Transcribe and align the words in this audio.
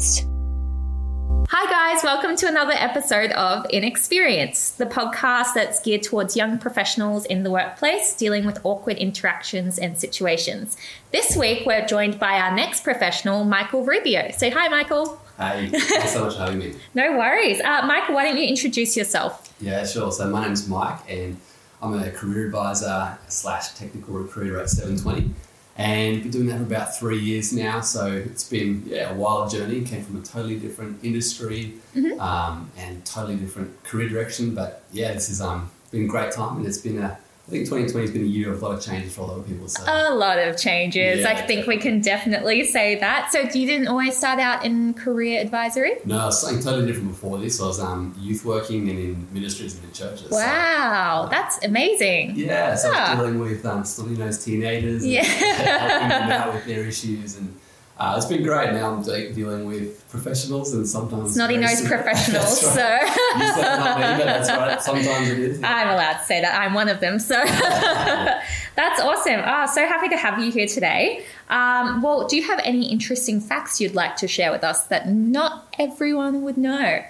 Hi, 0.00 1.68
guys, 1.68 2.04
welcome 2.04 2.36
to 2.36 2.46
another 2.46 2.74
episode 2.74 3.32
of 3.32 3.66
Inexperience, 3.70 4.70
the 4.70 4.86
podcast 4.86 5.54
that's 5.54 5.80
geared 5.80 6.04
towards 6.04 6.36
young 6.36 6.56
professionals 6.56 7.24
in 7.24 7.42
the 7.42 7.50
workplace 7.50 8.14
dealing 8.14 8.46
with 8.46 8.64
awkward 8.64 8.96
interactions 8.98 9.76
and 9.76 9.98
situations. 9.98 10.76
This 11.10 11.36
week, 11.36 11.66
we're 11.66 11.84
joined 11.84 12.20
by 12.20 12.38
our 12.38 12.54
next 12.54 12.84
professional, 12.84 13.42
Michael 13.42 13.84
Rubio. 13.84 14.30
Say 14.30 14.50
hi, 14.50 14.68
Michael. 14.68 15.20
Hey, 15.36 15.68
thanks 15.72 16.12
so 16.12 16.26
much 16.26 16.34
for 16.34 16.42
having 16.42 16.60
me. 16.60 16.74
No 16.94 17.18
worries. 17.18 17.60
Uh, 17.60 17.84
Michael, 17.84 18.14
why 18.14 18.24
don't 18.24 18.38
you 18.38 18.46
introduce 18.46 18.96
yourself? 18.96 19.52
Yeah, 19.60 19.84
sure. 19.84 20.12
So 20.12 20.28
my 20.28 20.44
name's 20.44 20.68
Mike, 20.68 21.00
and 21.10 21.36
I'm 21.82 21.94
a 21.94 22.08
career 22.12 22.46
advisor 22.46 23.18
slash 23.26 23.74
technical 23.74 24.14
recruiter 24.14 24.60
at 24.60 24.70
720, 24.70 25.34
and 25.78 26.22
been 26.22 26.30
doing 26.32 26.46
that 26.48 26.58
for 26.58 26.64
about 26.64 26.98
three 26.98 27.20
years 27.20 27.52
now. 27.52 27.80
So 27.80 28.12
it's 28.12 28.44
been 28.44 28.82
yeah 28.86 29.12
a 29.12 29.14
wild 29.14 29.50
journey. 29.50 29.82
Came 29.84 30.04
from 30.04 30.16
a 30.20 30.22
totally 30.22 30.58
different 30.58 31.02
industry 31.04 31.74
um, 32.18 32.70
and 32.76 33.04
totally 33.06 33.36
different 33.36 33.82
career 33.84 34.08
direction. 34.08 34.54
But 34.54 34.82
yeah, 34.92 35.12
this 35.12 35.28
has 35.28 35.40
um, 35.40 35.70
been 35.92 36.04
a 36.04 36.08
great 36.08 36.32
time, 36.32 36.58
and 36.58 36.66
it's 36.66 36.78
been 36.78 36.98
a 36.98 37.18
I 37.48 37.50
think 37.50 37.64
2020 37.64 38.04
has 38.06 38.10
been 38.12 38.24
a 38.24 38.26
year 38.26 38.52
of 38.52 38.60
a 38.62 38.66
lot 38.68 38.74
of 38.76 38.84
changes 38.84 39.14
for 39.14 39.22
a 39.22 39.24
lot 39.24 39.38
of 39.38 39.46
people. 39.46 39.66
So 39.68 39.82
A 39.86 40.12
lot 40.14 40.38
of 40.38 40.58
changes. 40.58 41.20
Yeah, 41.20 41.30
I 41.30 41.46
think 41.46 41.66
we 41.66 41.78
can 41.78 42.02
definitely 42.02 42.62
say 42.64 42.96
that. 42.96 43.32
So, 43.32 43.38
you 43.40 43.66
didn't 43.66 43.88
always 43.88 44.18
start 44.18 44.38
out 44.38 44.66
in 44.66 44.92
career 44.92 45.40
advisory? 45.40 45.92
no, 46.04 46.18
I 46.18 46.24
was 46.26 46.42
something 46.42 46.62
totally 46.62 46.86
different 46.86 47.08
before 47.08 47.38
this. 47.38 47.58
I 47.58 47.66
was 47.66 47.80
um, 47.80 48.14
youth 48.20 48.44
working 48.44 48.90
and 48.90 48.98
in 48.98 49.28
ministries 49.32 49.76
and 49.76 49.84
in 49.84 49.92
churches. 49.92 50.28
So, 50.28 50.36
Wow, 50.36 51.28
that's 51.30 51.64
amazing. 51.64 52.36
Yeah, 52.36 52.74
so 52.74 52.92
I 52.94 53.14
was 53.14 53.18
dealing 53.18 53.38
with 53.38 53.64
um, 53.64 53.82
snotty 53.82 54.16
nosed 54.18 54.44
teenagers, 54.44 55.02
and 55.04 55.12
Yeah. 55.12 55.22
helping 55.22 56.08
them 56.10 56.30
out 56.30 56.52
with 56.52 56.66
their 56.66 56.84
issues, 56.84 57.38
and 57.38 57.58
uh, 57.98 58.14
it's 58.16 58.26
been 58.26 58.42
great. 58.42 58.72
Now 58.72 58.92
I'm 58.94 59.02
de- 59.02 59.32
dealing 59.32 59.66
with 59.66 60.08
professionals 60.08 60.72
and 60.72 60.86
sometimes 60.88 61.34
Snotty 61.34 61.56
nosed 61.56 61.86
professionals. 61.94 62.60
That's 62.60 62.74
So. 62.74 63.38
You 63.38 63.52
said 63.54 63.76
not 63.78 63.98
me, 63.98 64.18
but 64.18 64.24
that's 64.24 64.48
right. 64.50 64.80
Sometimes 64.82 65.28
it 65.28 65.38
is. 65.38 65.62
I'm 65.62 65.88
allowed 65.88 66.18
to 66.18 66.24
say 66.24 66.40
that 66.40 66.60
I'm 66.60 66.74
one 66.74 66.88
of 66.88 67.00
them. 67.00 67.18
So 67.18 67.34
that's 67.44 69.00
awesome. 69.00 69.40
Ah, 69.44 69.66
so 69.66 69.84
happy 69.86 70.08
to 70.10 70.16
have 70.16 70.38
you 70.38 70.52
here 70.52 70.66
today. 70.66 71.24
Um, 71.48 72.00
well, 72.02 72.26
do 72.28 72.36
you 72.36 72.44
have 72.44 72.60
any 72.62 72.90
interesting 72.90 73.40
facts 73.40 73.80
you'd 73.80 73.94
like 73.94 74.16
to 74.16 74.28
share 74.28 74.52
with 74.52 74.62
us 74.62 74.86
that 74.86 75.08
not 75.08 75.74
everyone 75.78 76.42
would 76.42 76.56
know? 76.56 77.02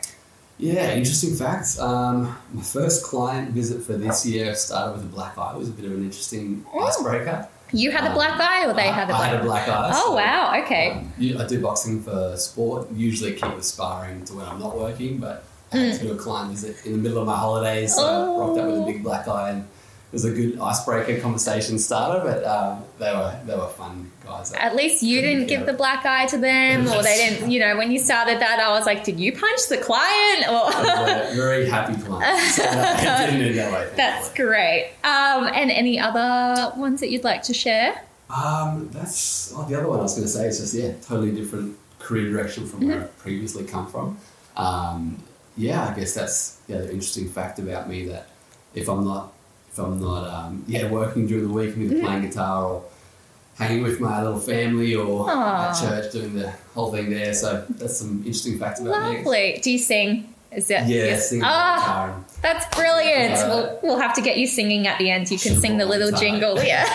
Yeah, 0.58 0.94
interesting 0.94 1.36
facts. 1.36 1.78
Um, 1.78 2.36
my 2.52 2.62
first 2.62 3.04
client 3.04 3.50
visit 3.50 3.82
for 3.82 3.92
this 3.96 4.26
year 4.26 4.54
started 4.54 4.96
with 4.96 5.04
a 5.04 5.08
black 5.14 5.38
eye. 5.38 5.52
It 5.52 5.58
was 5.58 5.68
a 5.68 5.72
bit 5.72 5.84
of 5.84 5.92
an 5.92 6.02
interesting 6.02 6.64
icebreaker. 6.76 7.46
You 7.72 7.90
had 7.90 8.04
a 8.04 8.08
Um, 8.08 8.14
black 8.14 8.40
eye, 8.40 8.66
or 8.66 8.72
they 8.74 8.88
I- 8.88 8.92
had 8.92 9.04
a 9.10 9.12
black 9.12 9.20
eye? 9.20 9.24
I 9.24 9.28
had 9.28 9.40
a 9.40 9.44
black 9.44 9.68
eye. 9.68 9.90
Oh 9.94 10.06
so, 10.06 10.14
wow! 10.14 10.60
Okay. 10.64 10.90
Um, 10.92 11.12
I 11.40 11.44
do 11.46 11.60
boxing 11.60 12.02
for 12.02 12.34
sport. 12.36 12.88
Usually 12.94 13.32
keep 13.32 13.56
the 13.56 13.62
sparring 13.62 14.24
to 14.26 14.34
when 14.34 14.46
I'm 14.46 14.58
not 14.58 14.76
working, 14.78 15.18
but 15.18 15.44
I 15.72 15.76
had 15.78 15.98
to 16.00 16.06
do 16.06 16.12
a 16.12 16.16
client 16.16 16.50
visit 16.52 16.76
in 16.86 16.92
the 16.92 16.98
middle 16.98 17.18
of 17.18 17.26
my 17.26 17.36
holidays, 17.36 17.94
so 17.94 18.02
Oh. 18.02 18.36
I 18.42 18.46
rocked 18.46 18.58
up 18.60 18.66
with 18.66 18.78
a 18.82 18.86
big 18.86 19.02
black 19.02 19.28
eye, 19.28 19.50
and 19.50 19.60
it 19.60 20.12
was 20.12 20.24
a 20.24 20.30
good 20.30 20.58
icebreaker 20.60 21.20
conversation 21.20 21.78
starter. 21.78 22.20
But 22.24 22.44
um, 22.46 22.84
they 22.98 23.12
were 23.12 23.38
they 23.46 23.56
were 23.56 23.68
fun 23.68 24.10
guys. 24.24 24.52
At 24.52 24.74
least 24.74 25.02
you 25.02 25.20
didn't 25.20 25.46
give 25.46 25.66
the 25.66 25.72
black 25.72 26.04
eye 26.04 26.26
to 26.26 26.38
them, 26.38 26.88
or 26.88 27.02
they 27.02 27.16
didn't. 27.16 27.50
You 27.50 27.60
know, 27.60 27.76
when 27.76 27.90
you 27.90 27.98
started 27.98 28.40
that, 28.40 28.58
I 28.60 28.70
was 28.70 28.86
like, 28.86 29.04
"Did 29.04 29.18
you 29.20 29.32
punch 29.32 29.68
the 29.68 29.78
client?" 29.78 30.48
Or 30.48 30.70
very 31.34 31.68
happy 31.68 32.00
client. 32.02 32.38
So 32.58 32.62
didn't 32.64 33.42
end 33.42 33.58
that 33.58 33.96
that's 33.96 34.32
great. 34.34 34.92
Um, 35.04 35.48
and 35.54 35.70
any 35.70 35.98
other 35.98 36.72
ones 36.76 37.00
that 37.00 37.10
you'd 37.10 37.24
like 37.24 37.42
to 37.44 37.54
share? 37.54 38.02
Um, 38.30 38.90
that's 38.92 39.52
oh, 39.56 39.64
the 39.68 39.76
other 39.76 39.88
one 39.88 40.00
I 40.00 40.02
was 40.02 40.14
going 40.14 40.26
to 40.26 40.32
say 40.32 40.46
is 40.48 40.58
just 40.60 40.74
yeah, 40.74 40.92
totally 41.02 41.32
different 41.32 41.76
career 41.98 42.30
direction 42.30 42.66
from 42.66 42.86
where 42.86 42.96
Mm-hmm. 42.96 43.04
I've 43.04 43.18
previously 43.18 43.64
come 43.64 43.86
from. 43.86 44.18
Um, 44.56 45.22
yeah, 45.56 45.88
I 45.88 45.94
guess 45.98 46.14
that's 46.14 46.60
yeah 46.68 46.78
the 46.78 46.90
interesting 46.92 47.28
fact 47.28 47.58
about 47.58 47.88
me 47.88 48.06
that 48.08 48.28
if 48.74 48.88
I'm 48.88 49.04
not 49.04 49.32
if 49.78 49.84
I'm 49.84 50.00
not 50.00 50.28
um, 50.28 50.64
yeah 50.66 50.90
working 50.90 51.26
during 51.26 51.46
the 51.48 51.52
week 51.52 51.74
and 51.76 51.84
either 51.90 52.00
playing 52.02 52.22
guitar 52.22 52.64
or 52.64 52.84
hanging 53.56 53.82
with 53.82 54.00
my 54.00 54.22
little 54.22 54.38
family 54.40 54.94
or 54.94 55.26
Aw. 55.30 55.70
at 55.70 55.80
church 55.80 56.12
doing 56.12 56.34
the 56.34 56.50
whole 56.74 56.92
thing 56.92 57.10
there. 57.10 57.34
So 57.34 57.64
that's 57.70 57.96
some 57.98 58.18
interesting 58.18 58.58
facts 58.58 58.80
about 58.80 59.10
me. 59.10 59.16
Lovely. 59.18 59.60
Do 59.62 59.70
you 59.70 59.78
sing? 59.78 60.32
Is 60.50 60.68
that 60.68 60.86
Yeah, 60.88 61.04
yes? 61.04 61.30
guitar. 61.32 62.10
and- 62.14 62.24
That's 62.40 62.64
brilliant. 62.74 63.34
We'll, 63.48 63.78
we'll 63.82 63.98
have 63.98 64.14
to 64.14 64.22
get 64.22 64.38
you 64.38 64.46
singing 64.46 64.86
at 64.86 64.98
the 64.98 65.10
end. 65.10 65.30
You 65.30 65.38
can 65.38 65.60
sing 65.60 65.76
the 65.76 65.84
little 65.86 66.10
time. 66.10 66.20
jingle. 66.20 66.58
Yeah. 66.64 66.86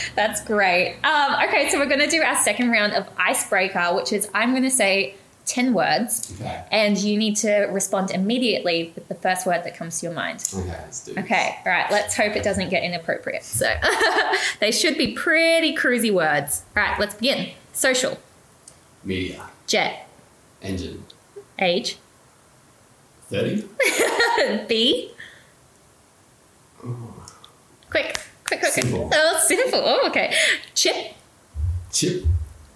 That's 0.16 0.42
great. 0.44 0.96
Um, 1.04 1.34
okay, 1.48 1.68
so 1.70 1.78
we're 1.78 1.86
going 1.86 2.00
to 2.00 2.08
do 2.08 2.22
our 2.22 2.34
second 2.36 2.70
round 2.70 2.92
of 2.94 3.06
icebreaker, 3.18 3.94
which 3.94 4.12
is 4.12 4.28
I'm 4.34 4.50
going 4.50 4.62
to 4.64 4.70
say 4.70 5.14
10 5.46 5.74
words, 5.74 6.32
Okay. 6.40 6.64
and 6.72 6.96
you 6.96 7.18
need 7.18 7.36
to 7.36 7.64
respond 7.70 8.10
immediately 8.10 8.92
with 8.94 9.08
the 9.08 9.14
first 9.14 9.46
word 9.46 9.62
that 9.64 9.76
comes 9.76 10.00
to 10.00 10.06
your 10.06 10.14
mind. 10.14 10.42
Okay, 10.54 10.68
let's 10.68 11.04
do 11.04 11.12
this. 11.14 11.24
Okay, 11.24 11.56
all 11.66 11.70
right, 11.72 11.90
let's 11.90 12.14
hope 12.16 12.34
it 12.34 12.42
doesn't 12.42 12.70
get 12.70 12.82
inappropriate. 12.82 13.42
So 13.44 13.72
they 14.60 14.70
should 14.72 14.96
be 14.96 15.12
pretty 15.12 15.76
cruisy 15.76 16.12
words. 16.12 16.62
All 16.76 16.82
right, 16.82 16.98
let's 16.98 17.14
begin. 17.16 17.50
Social, 17.74 18.18
Media. 19.04 19.44
jet, 19.66 20.08
Engine. 20.62 21.04
age, 21.58 21.98
30? 23.30 23.68
B, 24.68 25.10
oh. 26.84 27.26
quick, 27.90 28.18
quick, 28.44 28.60
quick. 28.60 28.72
Simple. 28.72 29.10
Oh, 29.12 29.40
simple. 29.46 29.80
Oh, 29.84 30.06
okay. 30.08 30.34
Chip, 30.74 31.12
Chip. 31.92 32.24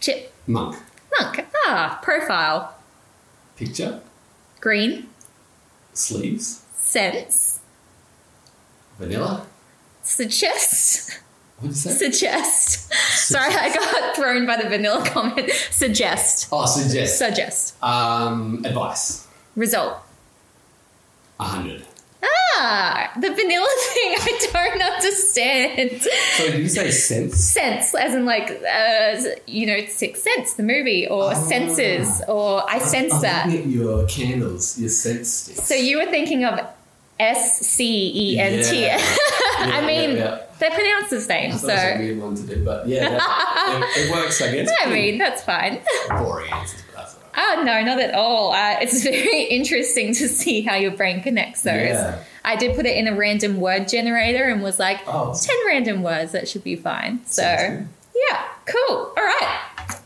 chip, 0.01 0.33
Monk. 0.47 0.77
Monk. 1.21 1.47
Ah, 1.67 1.99
profile, 2.03 2.75
Picture. 3.57 4.01
green, 4.61 5.09
Sleeves. 5.93 6.63
sense, 6.75 7.61
Vanilla. 8.99 9.47
suggest, 10.03 11.21
What 11.59 11.73
did 11.73 11.85
you 11.85 11.91
suggest. 11.93 12.93
Sorry, 13.29 13.53
I 13.55 13.75
got 13.75 14.17
thrown 14.17 14.47
by 14.47 14.57
the 14.63 14.69
vanilla 14.69 15.05
comment. 15.05 15.51
Suggest, 15.71 16.49
Oh, 16.53 16.67
suggest. 16.67 17.19
suggest. 17.19 17.83
Um, 17.83 18.63
advice. 18.65 19.27
Result. 19.57 19.99
A 21.41 21.45
hundred. 21.45 21.85
Ah, 22.23 23.13
the 23.21 23.29
vanilla 23.31 23.69
thing 23.95 24.17
I 24.19 24.49
don't 24.53 24.83
understand. 24.83 26.03
So 26.37 26.51
did 26.51 26.59
you 26.61 26.69
say 26.69 26.91
sense? 26.91 27.37
Sense, 27.37 27.95
as 27.95 28.15
in 28.15 28.25
like, 28.25 28.51
uh, 28.51 29.23
you 29.47 29.67
know, 29.67 29.87
Six 29.87 30.23
Sense, 30.23 30.55
the 30.55 30.65
movie, 30.65 31.07
or 31.07 31.31
Ah. 31.31 31.35
senses, 31.35 32.21
or 32.27 32.69
I 32.69 32.79
sense 32.81 33.13
I'm 33.15 33.21
that. 33.23 33.47
looking 33.47 33.63
at 33.63 33.69
your 33.69 34.07
candles, 34.09 34.79
your 34.79 34.89
sense 34.89 35.29
sticks. 35.33 35.63
So 35.69 35.75
you 35.75 35.99
were 35.99 36.07
thinking 36.11 36.45
of 36.45 36.59
S 37.21 37.61
C 37.61 38.13
E 38.35 38.39
N 38.41 38.65
T. 38.65 38.89
I 39.61 39.85
mean, 39.87 40.17
yeah, 40.17 40.25
yeah. 40.25 40.39
they're 40.59 40.71
pronounced 40.71 41.11
the 41.11 41.21
same, 41.21 41.53
I 41.53 41.57
so 41.57 41.69
a 41.69 41.99
weird 41.99 42.19
one 42.21 42.35
to 42.37 42.43
do, 42.43 42.65
but 42.65 42.87
yeah, 42.89 43.09
that, 43.11 43.93
it, 43.97 44.07
it 44.07 44.11
works. 44.13 44.41
I 44.43 44.53
guess. 44.53 44.71
I 44.85 44.91
mean, 44.91 45.19
that's 45.19 45.43
fine. 45.43 45.81
boring 46.11 46.53
answers, 46.53 46.83
Oh, 47.41 47.63
no, 47.65 47.83
not 47.85 48.01
at 48.01 48.15
all. 48.15 48.53
Uh, 48.53 48.79
it's 48.81 49.03
very 49.05 49.45
interesting 49.45 50.13
to 50.15 50.29
see 50.29 50.63
how 50.63 50.75
your 50.75 50.91
brain 50.91 51.23
connects 51.23 51.63
those. 51.63 51.91
Yeah. 51.91 52.23
I 52.45 52.57
did 52.57 52.75
put 52.75 52.85
it 52.85 52.97
in 52.97 53.07
a 53.07 53.15
random 53.15 53.61
word 53.61 53.87
generator 53.89 54.45
and 54.45 54.63
was 54.63 54.79
like, 54.79 55.01
Oh. 55.07 55.39
10 55.41 55.57
random 55.67 56.03
words, 56.03 56.33
that 56.33 56.49
should 56.49 56.65
be 56.65 56.75
fine. 56.77 57.25
So, 57.27 57.43
yeah, 57.43 58.43
cool. 58.67 58.97
All 58.97 59.15
right. 59.17 59.61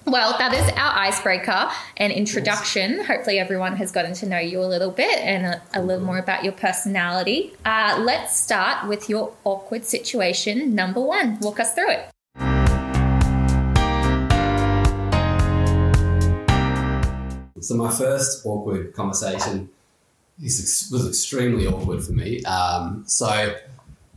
Well, 0.04 0.37
that 0.38 0.53
is 0.53 0.69
our 0.76 0.98
icebreaker 0.98 1.71
and 1.97 2.12
introduction. 2.12 3.04
Hopefully, 3.04 3.38
everyone 3.38 3.76
has 3.76 3.92
gotten 3.92 4.12
to 4.15 4.27
know 4.28 4.39
you 4.39 4.60
a 4.60 4.66
little 4.66 4.91
bit 4.91 5.18
and 5.18 5.47
a, 5.47 5.62
a 5.74 5.83
little 5.83 6.04
more 6.04 6.18
about 6.18 6.42
your 6.42 6.53
personality. 6.53 7.54
Uh, 7.65 7.98
let's 8.01 8.36
start 8.36 8.89
with 8.89 9.09
your 9.09 9.33
awkward 9.45 9.84
situation 9.84 10.74
number 10.74 11.01
one. 11.01 11.39
Walk 11.41 11.60
us 11.60 11.72
through 11.74 11.91
it. 11.92 12.11
So 17.62 17.74
my 17.76 17.91
first 17.91 18.44
awkward 18.44 18.92
conversation 18.94 19.68
is 20.42 20.88
was 20.92 21.09
extremely 21.09 21.66
awkward 21.66 22.03
for 22.04 22.12
me. 22.12 22.42
Um, 22.44 23.04
so 23.06 23.56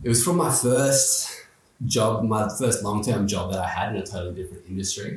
it 0.02 0.08
was 0.08 0.22
from 0.24 0.36
my 0.36 0.52
first 0.52 1.30
job, 1.84 2.24
my 2.24 2.48
first 2.58 2.82
long 2.82 3.04
term 3.04 3.26
job 3.26 3.52
that 3.52 3.60
I 3.60 3.68
had 3.68 3.94
in 3.94 4.02
a 4.02 4.06
totally 4.06 4.34
different 4.34 4.64
industry, 4.68 5.14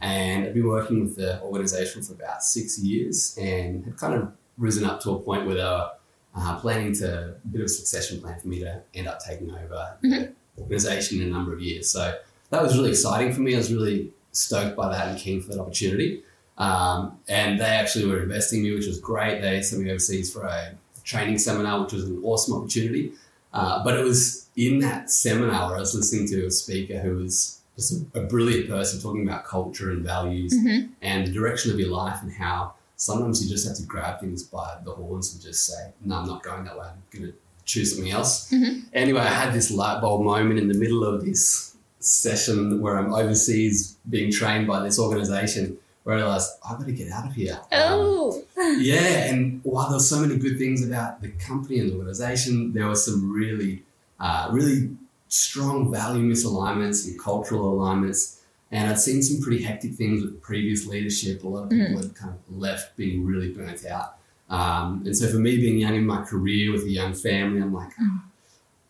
and 0.00 0.46
I've 0.46 0.54
been 0.54 0.66
working 0.66 1.00
with 1.00 1.16
the 1.16 1.42
organisation 1.42 2.02
for 2.02 2.12
about 2.12 2.42
six 2.42 2.78
years, 2.78 3.36
and 3.40 3.84
had 3.84 3.96
kind 3.96 4.14
of 4.14 4.32
risen 4.58 4.84
up 4.84 5.00
to 5.02 5.10
a 5.12 5.18
point 5.18 5.46
where 5.46 5.56
they 5.56 5.62
were 5.62 5.90
uh, 6.36 6.58
planning 6.60 6.94
to 6.94 7.34
a 7.44 7.48
bit 7.48 7.60
of 7.62 7.66
a 7.66 7.68
succession 7.68 8.20
plan 8.20 8.38
for 8.38 8.48
me 8.48 8.60
to 8.60 8.80
end 8.94 9.08
up 9.08 9.18
taking 9.20 9.50
over 9.50 9.96
the 10.02 10.32
organisation 10.58 11.20
in 11.20 11.28
a 11.28 11.30
number 11.30 11.52
of 11.52 11.60
years. 11.60 11.90
So 11.90 12.16
that 12.50 12.62
was 12.62 12.76
really 12.76 12.90
exciting 12.90 13.32
for 13.32 13.40
me. 13.40 13.54
I 13.54 13.58
was 13.58 13.72
really 13.72 14.10
stoked 14.32 14.76
by 14.76 14.88
that 14.90 15.08
and 15.08 15.18
keen 15.18 15.40
for 15.42 15.48
that 15.52 15.60
opportunity. 15.60 16.22
Um, 16.58 17.18
and 17.28 17.58
they 17.58 17.64
actually 17.64 18.06
were 18.06 18.22
investing 18.22 18.60
in 18.60 18.64
me, 18.70 18.74
which 18.76 18.86
was 18.86 19.00
great. 19.00 19.40
They 19.40 19.62
sent 19.62 19.82
me 19.82 19.90
overseas 19.90 20.32
for 20.32 20.44
a 20.44 20.74
training 21.04 21.38
seminar, 21.38 21.82
which 21.82 21.92
was 21.92 22.04
an 22.04 22.20
awesome 22.22 22.54
opportunity. 22.54 23.12
Uh, 23.52 23.82
but 23.84 23.98
it 23.98 24.04
was 24.04 24.46
in 24.56 24.78
that 24.80 25.10
seminar 25.10 25.68
where 25.68 25.76
I 25.76 25.80
was 25.80 25.94
listening 25.94 26.28
to 26.28 26.46
a 26.46 26.50
speaker 26.50 26.98
who 26.98 27.16
was 27.16 27.60
just 27.76 27.92
a, 28.14 28.20
a 28.20 28.22
brilliant 28.24 28.68
person 28.68 29.00
talking 29.00 29.26
about 29.26 29.44
culture 29.44 29.90
and 29.90 30.04
values 30.04 30.52
Mhm. 30.54 30.90
and 31.00 31.26
the 31.26 31.32
direction 31.32 31.72
of 31.72 31.78
your 31.80 31.90
life 31.90 32.22
and 32.22 32.32
how 32.32 32.74
sometimes 32.96 33.42
you 33.42 33.50
just 33.50 33.66
have 33.66 33.76
to 33.78 33.82
grab 33.82 34.20
things 34.20 34.42
by 34.42 34.76
the 34.84 34.92
horns 34.92 35.32
and 35.32 35.42
just 35.42 35.66
say, 35.66 35.90
no, 36.04 36.16
I'm 36.16 36.26
not 36.26 36.42
going 36.42 36.64
that 36.64 36.78
way. 36.78 36.86
I'm 36.86 37.02
going 37.18 37.32
to 37.32 37.38
choose 37.64 37.94
something 37.94 38.12
else. 38.12 38.50
Mhm. 38.50 38.82
Anyway, 38.92 39.20
I 39.20 39.28
had 39.28 39.52
this 39.54 39.70
light 39.70 40.00
bulb 40.00 40.22
moment 40.22 40.60
in 40.60 40.68
the 40.68 40.74
middle 40.78 41.02
of 41.04 41.24
this 41.24 41.74
session 41.98 42.80
where 42.80 42.98
I'm 42.98 43.12
overseas 43.14 43.96
being 44.08 44.30
trained 44.30 44.66
by 44.66 44.82
this 44.82 44.98
organization 44.98 45.78
where 46.04 46.16
I 46.16 46.18
realized 46.20 46.50
I've 46.68 46.78
got 46.78 46.86
to 46.86 46.92
get 46.92 47.10
out 47.12 47.26
of 47.26 47.34
here. 47.34 47.58
Um, 47.72 47.80
Oh. 47.80 48.42
yeah, 48.78 49.24
and 49.30 49.60
while 49.64 49.88
there 49.88 49.96
were 49.96 50.02
so 50.02 50.20
many 50.20 50.36
good 50.38 50.58
things 50.58 50.86
about 50.86 51.20
the 51.20 51.28
company 51.28 51.78
and 51.80 51.90
the 51.90 51.96
organization, 51.96 52.72
there 52.72 52.86
were 52.86 52.94
some 52.94 53.32
really, 53.32 53.82
uh, 54.20 54.48
really 54.52 54.90
strong 55.28 55.90
value 55.90 56.22
misalignments 56.22 57.06
and 57.06 57.18
cultural 57.20 57.72
alignments. 57.72 58.40
And 58.70 58.88
I'd 58.90 58.98
seen 58.98 59.22
some 59.22 59.42
pretty 59.42 59.62
hectic 59.62 59.94
things 59.94 60.22
with 60.22 60.40
previous 60.42 60.86
leadership. 60.86 61.44
A 61.44 61.48
lot 61.48 61.64
of 61.64 61.70
people 61.70 61.98
had 61.98 62.14
kind 62.14 62.32
of 62.32 62.56
left 62.56 62.96
being 62.96 63.24
really 63.26 63.52
burnt 63.52 63.84
out. 63.86 64.16
Um, 64.48 65.02
and 65.04 65.16
so 65.16 65.28
for 65.28 65.36
me, 65.38 65.56
being 65.56 65.78
young 65.78 65.94
in 65.94 66.06
my 66.06 66.22
career 66.22 66.72
with 66.72 66.84
a 66.84 66.90
young 66.90 67.12
family, 67.14 67.60
I'm 67.60 67.72
like, 67.74 67.94
Mm. 67.96 68.20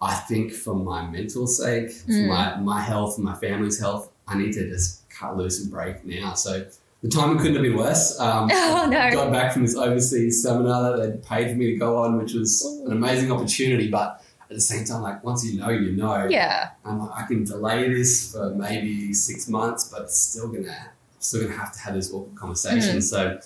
I 0.01 0.15
think 0.15 0.53
for 0.53 0.75
my 0.75 1.09
mental 1.09 1.47
sake, 1.47 1.91
for 1.93 2.11
Mm. 2.13 2.29
my, 2.29 2.57
my 2.57 2.81
health, 2.81 3.19
my 3.19 3.35
family's 3.35 3.79
health, 3.79 4.11
I 4.27 4.37
need 4.37 4.53
to 4.55 4.69
just 4.69 5.09
cut 5.11 5.37
loose 5.37 5.61
and 5.63 5.71
break 5.71 6.05
now. 6.05 6.35
So 6.35 6.67
the 7.03 7.09
timing 7.09 7.39
couldn't 7.39 7.55
have 7.55 7.63
been 7.63 7.77
worse. 7.77 8.19
Um, 8.21 8.49
Oh, 8.53 8.87
no. 8.89 9.11
got 9.11 9.33
back 9.33 9.53
from 9.53 9.63
this 9.63 9.77
overseas 9.77 10.43
seminar 10.43 10.97
that 10.97 11.03
they'd 11.03 11.23
paid 11.25 11.51
for 11.51 11.57
me 11.57 11.67
to 11.73 11.77
go 11.77 11.99
on, 11.99 12.17
which 12.17 12.33
was 12.35 12.65
an 12.87 12.93
amazing 12.93 13.31
opportunity. 13.33 13.91
But 13.91 14.23
at 14.51 14.55
the 14.55 14.61
same 14.61 14.85
time, 14.85 15.03
like 15.03 15.25
once 15.25 15.45
you 15.45 15.59
know, 15.61 15.71
you 15.71 15.93
know. 15.93 16.27
Yeah. 16.29 16.71
I'm 16.85 16.99
like, 17.01 17.11
I 17.25 17.27
can 17.27 17.45
delay 17.45 17.93
this 17.93 18.33
for 18.33 18.51
maybe 18.55 19.13
six 19.15 19.49
months, 19.49 19.89
but 19.91 20.03
it's 20.03 20.19
still 20.19 20.49
gonna, 20.49 20.91
still 21.19 21.43
gonna 21.43 21.57
have 21.57 21.73
to 21.73 21.79
have 21.81 21.95
this 21.95 22.13
awkward 22.13 22.37
conversation. 22.37 22.99
Mm. 22.99 23.03
So 23.03 23.41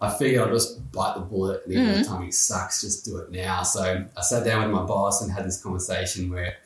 I 0.00 0.10
figured 0.12 0.42
I'll 0.42 0.52
just 0.54 0.90
bite 0.92 1.14
the 1.14 1.20
bullet, 1.22 1.62
and 1.64 1.72
even 1.72 1.86
Mm. 1.86 1.98
the 1.98 2.04
timing 2.04 2.32
sucks, 2.32 2.80
just 2.82 3.04
do 3.06 3.16
it 3.18 3.30
now. 3.32 3.62
So 3.62 4.04
I 4.16 4.20
sat 4.20 4.44
down 4.44 4.62
with 4.62 4.70
my 4.70 4.84
boss 4.84 5.22
and 5.22 5.32
had 5.32 5.44
this 5.46 5.60
conversation 5.62 6.30
where 6.30 6.56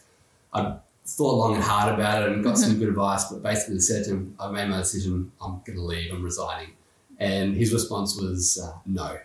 I 0.52 0.74
thought 1.16 1.34
long 1.36 1.54
and 1.54 1.64
hard 1.64 1.94
about 1.94 2.22
it 2.24 2.32
and 2.32 2.44
got 2.44 2.54
Mm-hmm. 2.54 2.62
some 2.70 2.78
good 2.78 2.88
advice, 2.88 3.24
but 3.30 3.42
basically 3.42 3.80
said 3.80 4.04
to 4.04 4.10
him, 4.10 4.34
I've 4.38 4.52
made 4.52 4.68
my 4.68 4.78
decision. 4.78 5.32
I'm 5.40 5.60
gonna 5.66 5.80
leave. 5.80 6.12
I'm 6.12 6.22
resigning. 6.22 6.70
And 7.18 7.54
his 7.56 7.72
response 7.72 8.16
was 8.20 8.58
uh, 8.62 8.78
no. 8.86 9.18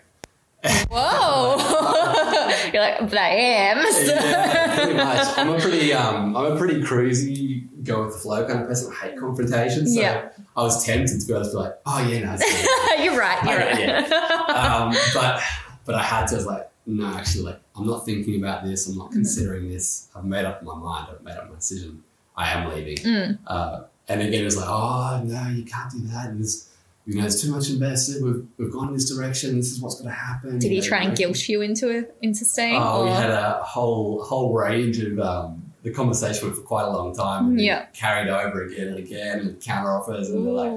Whoa. 0.90 1.58
You're 2.74 2.82
like, 2.82 3.00
but 3.10 3.18
I 3.18 3.30
am. 3.30 3.78
yeah, 4.08 4.76
pretty 4.76 4.94
much. 4.94 5.38
I'm 5.38 5.50
a 5.50 5.60
pretty 5.60 5.94
um, 5.94 6.36
I'm 6.38 6.54
a 6.54 6.58
pretty 6.58 6.82
cruisy, 6.82 7.68
go 7.84 8.06
with 8.06 8.14
the 8.14 8.20
flow 8.20 8.46
kind 8.48 8.62
of 8.62 8.68
person. 8.68 8.94
I 8.94 9.08
hate 9.08 9.18
confrontation, 9.20 9.88
so 9.88 10.00
Yeah. 10.00 10.30
I 10.56 10.62
was 10.64 10.86
tempted 10.86 11.20
to 11.20 11.28
be 11.28 11.34
able 11.34 11.44
to 11.46 11.50
be 11.52 11.56
like, 11.58 11.74
oh 11.86 12.08
yeah, 12.08 12.20
no, 12.38 13.04
you're 13.04 13.18
right. 13.20 13.44
You're 13.44 13.62
Okay, 13.62 13.94
right. 13.94 14.12
um, 14.56 14.96
but 15.14 15.42
but 15.86 15.96
I 15.96 16.02
had 16.04 16.28
to 16.28 16.36
I 16.36 16.38
was 16.38 16.46
like, 16.46 16.70
no, 16.86 17.06
actually, 17.08 17.44
like 17.46 17.60
I'm 17.76 17.88
not 17.88 18.06
thinking 18.06 18.42
about 18.44 18.64
this. 18.66 18.88
I'm 18.88 18.98
not 18.98 19.06
Mm-hmm. 19.08 19.14
considering 19.16 19.70
this. 19.70 20.08
I've 20.16 20.26
made 20.26 20.46
up 20.46 20.62
my 20.64 20.76
mind. 20.76 21.08
I've 21.12 21.24
made 21.24 21.38
up 21.38 21.50
my 21.50 21.56
decision. 21.56 22.04
I 22.36 22.52
am 22.52 22.70
leaving. 22.74 22.98
Mm. 22.98 23.38
Uh, 23.48 23.84
and 24.10 24.22
again, 24.22 24.42
it 24.42 24.46
was 24.46 24.58
like, 24.58 24.68
oh 24.68 25.22
no, 25.24 25.48
you 25.50 25.64
can't 25.64 25.92
do 25.92 26.00
that. 26.08 26.30
And 26.30 26.40
there's 26.40 26.70
you 27.06 27.16
know, 27.16 27.22
there's 27.22 27.42
too 27.42 27.52
much 27.52 27.70
invested. 27.70 28.24
We've, 28.24 28.48
we've 28.58 28.72
gone 28.72 28.88
in 28.88 28.94
this 28.94 29.14
direction. 29.14 29.58
This 29.58 29.72
is 29.74 29.82
what's 29.82 29.96
going 29.96 30.08
to 30.10 30.16
happen. 30.16 30.58
Did 30.60 30.64
you 30.64 30.70
he 30.70 30.80
know, 30.80 30.86
try 30.88 31.04
and 31.04 31.18
guilt 31.18 31.50
you 31.50 31.62
into 31.62 32.08
into 32.22 32.46
staying? 32.46 32.82
Oh, 32.82 33.04
we 33.06 33.12
had 33.12 33.30
a 33.30 33.62
whole 33.64 34.24
whole 34.24 34.54
range 34.54 35.00
of 35.00 35.20
um, 35.20 35.63
the 35.84 35.92
conversation 35.92 36.48
went 36.48 36.58
for 36.58 36.64
quite 36.64 36.84
a 36.84 36.90
long 36.90 37.14
time. 37.14 37.48
and 37.52 37.62
Yeah. 37.62 37.86
carried 37.94 38.30
over 38.30 38.64
again 38.66 38.88
and 38.88 38.98
again 38.98 39.40
and 39.42 39.60
counter 39.62 39.92
offers, 39.92 40.30
and 40.30 40.46
they're 40.46 40.54
like, 40.54 40.72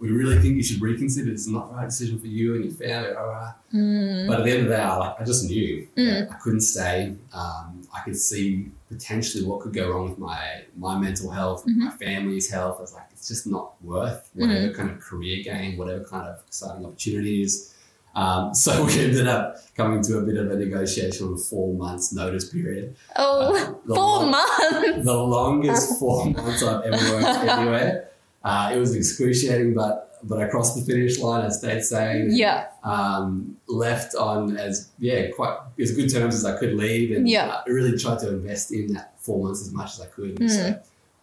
"We 0.00 0.10
really 0.10 0.38
think 0.38 0.56
you 0.56 0.62
should 0.62 0.80
reconsider. 0.82 1.30
It's 1.32 1.46
not 1.48 1.70
the 1.70 1.76
right 1.76 1.88
decision 1.88 2.18
for 2.18 2.26
you 2.26 2.54
and 2.56 2.64
your 2.66 2.74
family." 2.74 3.10
Right. 3.14 3.54
Mm. 3.74 4.26
But 4.28 4.40
at 4.40 4.44
the 4.44 4.50
end 4.52 4.60
of 4.64 4.68
the 4.68 4.76
day, 4.76 4.82
I, 4.82 4.96
like, 4.98 5.16
I 5.20 5.24
just 5.24 5.44
knew 5.48 5.86
Mm. 5.96 6.30
I 6.30 6.34
couldn't 6.34 6.60
stay. 6.60 7.14
Um, 7.32 7.82
I 7.94 8.00
could 8.04 8.16
see 8.16 8.70
potentially 8.88 9.44
what 9.44 9.60
could 9.60 9.72
go 9.72 9.90
wrong 9.90 10.08
with 10.10 10.18
my 10.18 10.62
my 10.76 10.98
mental 10.98 11.30
health, 11.30 11.64
Mhm. 11.66 11.76
my 11.76 11.90
family's 11.90 12.50
health. 12.50 12.76
I 12.78 12.82
was 12.82 12.92
like, 12.92 13.04
it's 13.12 13.28
just 13.28 13.46
not 13.46 13.82
worth 13.82 14.28
whatever 14.34 14.72
kind 14.74 14.90
of 14.90 15.00
career 15.00 15.42
gain, 15.44 15.76
whatever 15.78 16.04
kind 16.04 16.26
of 16.28 16.36
exciting 16.46 16.84
opportunities. 16.84 17.74
Um, 18.14 18.54
so 18.64 18.84
we 18.84 18.98
ended 18.98 19.26
up 19.28 19.56
coming 19.76 20.02
to 20.02 20.18
a 20.18 20.22
bit 20.22 20.36
of 20.36 20.50
a 20.50 20.56
negotiation 20.56 21.28
on 21.28 21.34
a 21.34 21.36
four 21.38 21.74
months 21.74 22.12
notice 22.12 22.48
period. 22.48 22.96
Oh, 23.16 23.54
Uh, 23.54 23.94
four 23.94 23.96
long- 23.96 24.30
months. 24.30 25.04
The 25.04 25.14
longest 25.14 25.98
four 26.00 26.26
months 26.26 26.62
I've 26.62 26.82
ever 26.84 27.14
worked 27.14 27.44
anywhere. 27.48 28.08
Uh, 28.44 28.72
it 28.74 28.78
was 28.78 28.94
excruciating, 28.94 29.74
but 29.74 30.06
but 30.22 30.38
I 30.38 30.48
crossed 30.48 30.74
the 30.76 30.82
finish 30.82 31.18
line, 31.18 31.46
as 31.46 31.58
stayed 31.60 31.82
saying 31.82 32.28
Yeah. 32.32 32.66
um, 32.84 33.56
left 33.68 34.14
on 34.14 34.58
as 34.58 34.88
yeah 34.98 35.28
quite 35.30 35.56
as 35.80 35.92
good 35.92 36.10
terms 36.12 36.34
as 36.34 36.44
I 36.44 36.58
could 36.58 36.74
leave, 36.74 37.16
and 37.16 37.26
Yeah. 37.28 37.62
I 37.66 37.70
really 37.70 37.96
tried 37.96 38.18
to 38.20 38.28
invest 38.28 38.70
in 38.70 38.92
that 38.94 39.14
four 39.18 39.42
months 39.44 39.62
as 39.62 39.72
much 39.72 39.94
as 39.94 40.00
I 40.02 40.06
could. 40.06 40.36
Mm. 40.36 40.50
So, 40.50 40.78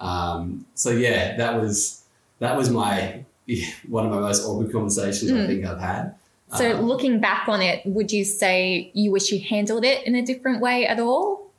um, 0.06 0.66
so 0.74 0.90
yeah, 0.92 1.38
that 1.38 1.62
was 1.62 2.02
that 2.40 2.58
was 2.58 2.70
my 2.72 3.24
yeah, 3.46 3.68
one 3.88 4.06
of 4.06 4.12
my 4.12 4.20
most 4.20 4.44
awkward 4.46 4.72
conversations 4.72 5.32
I 5.32 5.36
Mm. 5.36 5.48
think 5.48 5.66
I've 5.66 5.80
had. 5.80 6.16
So 6.56 6.78
Um, 6.78 6.86
looking 6.86 7.20
back 7.20 7.50
on 7.50 7.62
it, 7.62 7.86
would 7.86 8.12
you 8.12 8.24
say 8.24 8.90
you 8.94 9.12
wish 9.12 9.32
you 9.32 9.40
handled 9.42 9.84
it 9.84 10.06
in 10.08 10.16
a 10.16 10.26
different 10.26 10.62
way 10.62 10.86
at 10.86 11.00
all? 11.00 11.52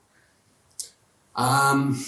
Um, 1.36 2.02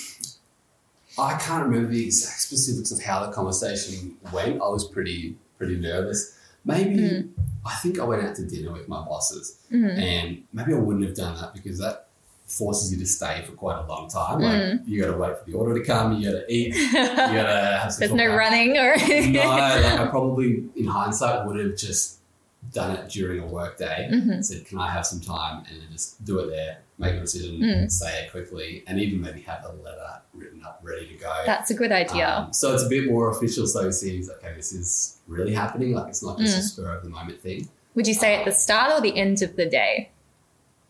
I 1.19 1.35
can't 1.39 1.65
remember 1.65 1.93
the 1.93 2.05
exact 2.07 2.41
specifics 2.41 2.91
of 2.91 3.03
how 3.03 3.25
the 3.27 3.33
conversation 3.33 4.17
went. 4.33 4.61
I 4.63 4.69
was 4.69 4.85
pretty 4.89 5.37
pretty 5.59 5.77
nervous. 5.77 6.37
Maybe 6.65 6.97
Mm. 6.97 7.29
I 7.67 7.75
think 7.77 7.99
I 7.99 8.05
went 8.05 8.23
out 8.23 8.35
to 8.37 8.45
dinner 8.47 8.73
with 8.73 8.89
my 8.89 9.03
bosses, 9.05 9.57
Mm. 9.71 9.99
and 9.99 10.43
maybe 10.55 10.73
I 10.73 10.79
wouldn't 10.79 11.05
have 11.05 11.15
done 11.15 11.37
that 11.39 11.53
because 11.53 11.79
that 11.79 12.07
forces 12.47 12.91
you 12.91 12.99
to 12.99 13.07
stay 13.07 13.43
for 13.47 13.53
quite 13.53 13.79
a 13.79 13.87
long 13.87 14.09
time. 14.09 14.41
Like 14.41 14.53
Mm. 14.63 14.89
you 14.89 15.03
got 15.03 15.13
to 15.13 15.19
wait 15.19 15.39
for 15.39 15.45
the 15.51 15.53
order 15.57 15.79
to 15.79 15.85
come, 15.85 16.15
you 16.19 16.31
got 16.33 16.39
to 16.39 16.53
eat, 16.53 16.75
you 16.75 16.93
got 16.93 17.17
to 17.27 17.33
have 17.83 17.93
some. 17.93 18.01
There's 18.01 18.13
no 18.15 18.35
running 18.35 18.77
or 18.79 18.97
No, 18.97 19.49
like 19.49 19.85
I 20.01 20.07
probably 20.09 20.65
in 20.75 20.87
hindsight 20.87 21.47
would 21.47 21.59
have 21.61 21.77
just 21.77 22.17
done 22.73 22.97
it 22.97 23.09
during 23.09 23.41
a 23.41 23.47
work 23.47 23.79
day. 23.79 24.09
Mhm. 24.13 24.45
Said, 24.45 24.65
"Can 24.67 24.79
I 24.79 24.91
have 24.91 25.05
some 25.07 25.21
time?" 25.21 25.65
and 25.69 25.91
just 25.93 26.25
do 26.25 26.39
it 26.41 26.51
there, 26.51 26.79
make 26.99 27.15
a 27.15 27.21
decision, 27.21 27.61
Mm. 27.61 27.91
say 27.91 28.25
it 28.25 28.31
quickly, 28.31 28.85
and 28.87 28.99
even 29.01 29.21
maybe 29.21 29.41
have 29.43 29.65
a 29.65 29.73
letter 29.83 30.21
written 30.35 30.63
up, 30.65 30.81
ready 30.83 31.07
to 31.09 31.15
go. 31.15 31.33
That's 31.47 31.71
a 31.71 31.75
good 31.75 31.91
idea. 31.93 32.29
Um, 32.29 32.53
so 32.53 32.73
it's 32.75 32.83
a 32.85 32.89
bit 32.89 33.07
more 33.11 33.31
official, 33.31 33.67
so 33.67 33.87
it 33.89 33.93
seems, 33.95 34.31
okay, 34.31 34.53
this 34.55 34.73
is 34.73 35.17
really 35.27 35.53
happening. 35.55 35.93
Like 35.95 36.09
it's 36.09 36.23
not 36.23 36.39
just 36.39 36.57
a 36.57 36.61
Mm. 36.61 36.65
spur 36.65 36.95
of 36.97 37.03
the 37.03 37.11
moment 37.11 37.43
thing. 37.43 37.69
would 37.97 38.07
you 38.07 38.15
say 38.15 38.37
at 38.37 38.45
the 38.45 38.53
start 38.53 38.93
or 38.93 39.01
the 39.01 39.17
end 39.19 39.43
of 39.43 39.57
the 39.57 39.67
day 39.67 40.11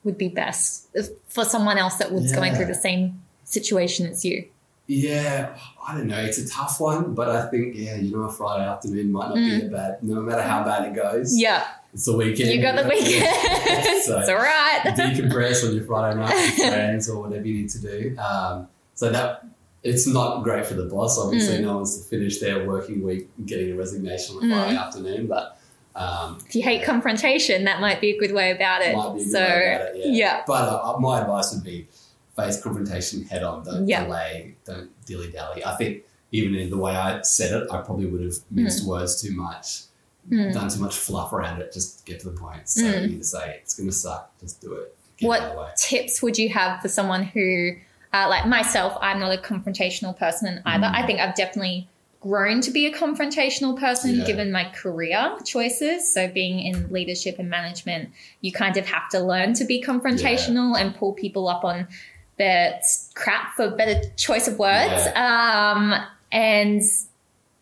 would 0.05 0.19
be 0.19 0.29
best 0.29 0.87
for 1.29 1.45
someone 1.47 1.79
else 1.79 1.95
that 1.97 2.13
was 2.13 2.31
going 2.31 2.55
through 2.55 2.67
the 2.67 2.75
same 2.75 3.23
situation 3.45 4.07
as 4.07 4.23
you? 4.25 4.45
Yeah, 4.87 5.57
I 5.87 5.97
don't 5.97 6.09
know. 6.09 6.19
It's 6.21 6.37
a 6.39 6.47
tough 6.49 6.79
one, 6.81 7.15
but 7.15 7.29
I 7.31 7.49
think 7.49 7.75
yeah, 7.77 7.95
you 7.97 8.11
know, 8.15 8.25
a 8.25 8.33
Friday 8.33 8.65
afternoon 8.67 9.13
might 9.13 9.29
not 9.29 9.37
be 9.37 9.63
a 9.67 9.69
bad. 9.71 10.03
No 10.03 10.21
matter 10.21 10.43
how 10.43 10.63
bad 10.65 10.89
it 10.89 10.95
goes, 10.95 11.33
Mm. 11.35 11.41
Yeah, 11.41 11.65
it's 11.93 12.05
the 12.07 12.17
weekend. 12.17 12.51
you 12.51 12.61
got 12.63 12.77
the 12.83 12.89
weekend. 12.89 13.25
so 14.05 14.19
it's 14.21 14.29
all 14.29 14.37
right. 14.37 14.81
decompress 14.85 15.67
on 15.67 15.75
your 15.75 15.85
Friday 15.85 16.19
night 16.19 16.35
with 16.35 16.55
friends 16.69 17.09
or 17.11 17.21
whatever 17.23 17.47
you 17.47 17.55
need 17.63 17.71
to 17.71 17.81
do. 17.81 18.17
Um, 18.19 18.69
so 18.95 19.11
that 19.11 19.47
it's 19.83 20.07
not 20.07 20.43
great 20.43 20.67
for 20.67 20.75
the 20.75 20.85
boss. 20.85 21.19
Obviously, 21.19 21.59
Mm. 21.59 21.63
no 21.63 21.77
one's 21.77 21.97
to 22.03 22.09
finish 22.09 22.39
their 22.39 22.67
working 22.67 23.03
week 23.03 23.29
getting 23.47 23.73
a 23.73 23.77
resignation 23.77 24.37
on 24.37 24.43
a 24.45 24.47
Mm. 24.47 24.51
Friday 24.63 24.77
afternoon, 24.77 25.27
but. 25.27 25.57
Um, 25.97 26.39
If 26.47 26.55
you 26.55 26.63
hate 26.63 26.85
confrontation, 26.85 27.65
that 27.65 27.81
might 27.81 28.01
be 28.01 28.11
a 28.11 28.19
good 28.19 28.33
way 28.33 28.53
about 28.53 28.81
it. 28.83 28.95
Might 28.95 29.15
be 29.17 29.21
a 29.23 29.25
good 29.25 29.33
so, 29.33 29.41
way 29.41 29.75
about 29.75 29.87
it, 29.89 29.97
yeah. 29.97 30.13
yeah. 30.13 30.43
But 30.47 30.69
uh, 30.69 30.99
my 31.01 31.21
advice 31.21 31.53
would 31.53 31.65
be 31.65 31.89
face 32.37 32.63
confrontation 32.63 33.25
head 33.25 33.43
on. 33.43 33.65
Don't 33.65 33.89
Yeah. 33.89 34.05
delay. 34.05 34.55
Don't 34.65 34.89
dilly 35.05 35.33
dally. 35.33 35.65
I 35.65 35.75
think 35.77 36.05
even 36.31 36.55
in 36.55 36.71
the 36.71 36.77
way 36.79 36.95
I 36.95 37.23
said 37.23 37.51
it, 37.63 37.69
I 37.73 37.79
probably 37.79 38.07
would 38.07 38.23
have 38.23 38.37
minced 38.53 38.87
words 38.87 39.21
too 39.21 39.35
much, 39.35 39.83
Mm. 40.29 40.53
done 40.53 40.69
too 40.69 40.81
much 40.81 40.97
fluff 40.97 41.33
around 41.33 41.61
it. 41.61 41.73
Just 41.73 42.05
get 42.05 42.21
to 42.21 42.31
the 42.31 42.37
point. 42.39 42.63
What 42.77 43.03
you 43.03 43.07
need 43.09 43.25
say. 43.25 43.59
It's 43.63 43.75
going 43.75 43.89
to 43.89 43.95
suck. 43.95 44.33
Just 44.41 44.61
do 44.61 44.73
it. 44.75 44.97
Get 45.17 45.27
What- 45.29 45.41
out 45.41 45.47
of 45.51 45.55
the 45.57 45.61
way. 45.63 45.69
tips 45.77 46.23
would 46.23 46.39
you 46.39 46.49
have 46.51 46.81
for 46.83 46.89
someone 46.89 47.23
who, 47.25 47.73
uh, 48.13 48.27
like 48.29 48.47
myself, 48.47 48.97
I'm 49.01 49.19
not 49.21 49.33
a 49.33 49.41
confrontational 49.41 50.17
person 50.19 50.63
either. 50.67 50.87
Mm. 50.87 50.95
I 50.95 51.07
think 51.07 51.21
I've 51.21 51.35
definitely 51.35 51.89
grown 52.21 52.61
to 52.61 52.71
be 52.71 52.85
a 52.87 52.93
confrontational 52.93 53.79
person 53.79 54.17
Yeah. 54.17 54.25
given 54.27 54.53
my 54.53 54.65
career 54.75 55.37
choices. 55.45 56.13
So, 56.13 56.29
being 56.29 56.61
in 56.61 56.93
leadership 56.93 57.39
and 57.39 57.49
management, 57.49 58.11
you 58.43 58.53
kind 58.53 58.77
of 58.77 58.87
have 58.87 59.09
to 59.11 59.21
learn 59.21 59.55
to 59.55 59.65
be 59.65 59.83
confrontational 59.83 60.79
and 60.79 60.95
pull 60.95 61.15
people 61.15 61.49
up 61.49 61.65
on 61.65 61.89
their 62.37 62.79
crap, 63.15 63.55
for 63.55 63.71
better 63.71 64.07
choice 64.17 64.49
of 64.49 64.59
words. 64.59 65.07
Um, 65.17 65.95
and, 66.33 66.83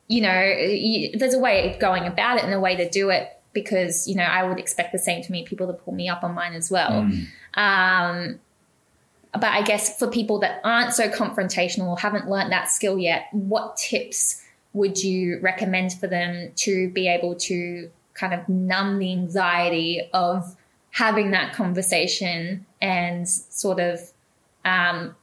you 0.09 0.23
know, 0.23 0.43
you, 0.43 1.17
there's 1.19 1.35
a 1.35 1.39
way 1.39 1.71
of 1.71 1.79
going 1.79 2.05
about 2.05 2.39
it 2.39 2.45
and 2.45 2.53
a 2.53 2.61
way 2.61 2.75
to 2.77 2.89
do 2.89 3.11
it 3.11 3.31
because, 3.53 4.09
you 4.09 4.15
know, 4.15 4.25
I 4.25 4.43
would 4.43 4.59
expect 4.59 4.93
the 4.93 4.99
same 4.99 5.23
to 5.23 5.33
me, 5.33 5.45
people 5.45 5.67
to 5.67 5.73
pull 5.73 5.95
me 5.95 6.09
up 6.09 6.25
on 6.25 6.35
mine 6.35 6.55
as 6.55 6.71
well. 6.71 6.91
Mm. 6.91 7.27
Um, 7.55 8.41
but 9.33 9.45
I 9.45 9.63
guess 9.63 9.99
for 9.99 10.09
people 10.09 10.39
that 10.41 10.61
aren't 10.65 10.95
so 10.95 11.09
confrontational 11.09 11.89
or 11.89 11.99
haven't 11.99 12.29
learnt 12.29 12.51
that 12.51 12.71
skill 12.71 12.99
yet, 12.99 13.29
what 13.33 13.77
tips 13.77 14.43
would 14.73 15.03
you 15.03 15.39
recommend 15.41 15.93
for 15.93 16.07
them 16.07 16.53
to 16.57 16.89
be 16.91 17.09
able 17.09 17.35
to 17.35 17.91
kind 18.15 18.33
of 18.33 18.49
numb 18.49 18.99
the 18.99 19.13
anxiety 19.13 20.09
of 20.13 20.57
having 20.91 21.31
that 21.33 21.55
conversation 21.55 22.67
and 22.81 23.29
sort 23.29 23.81
of 23.81 24.01
um, 24.65 25.15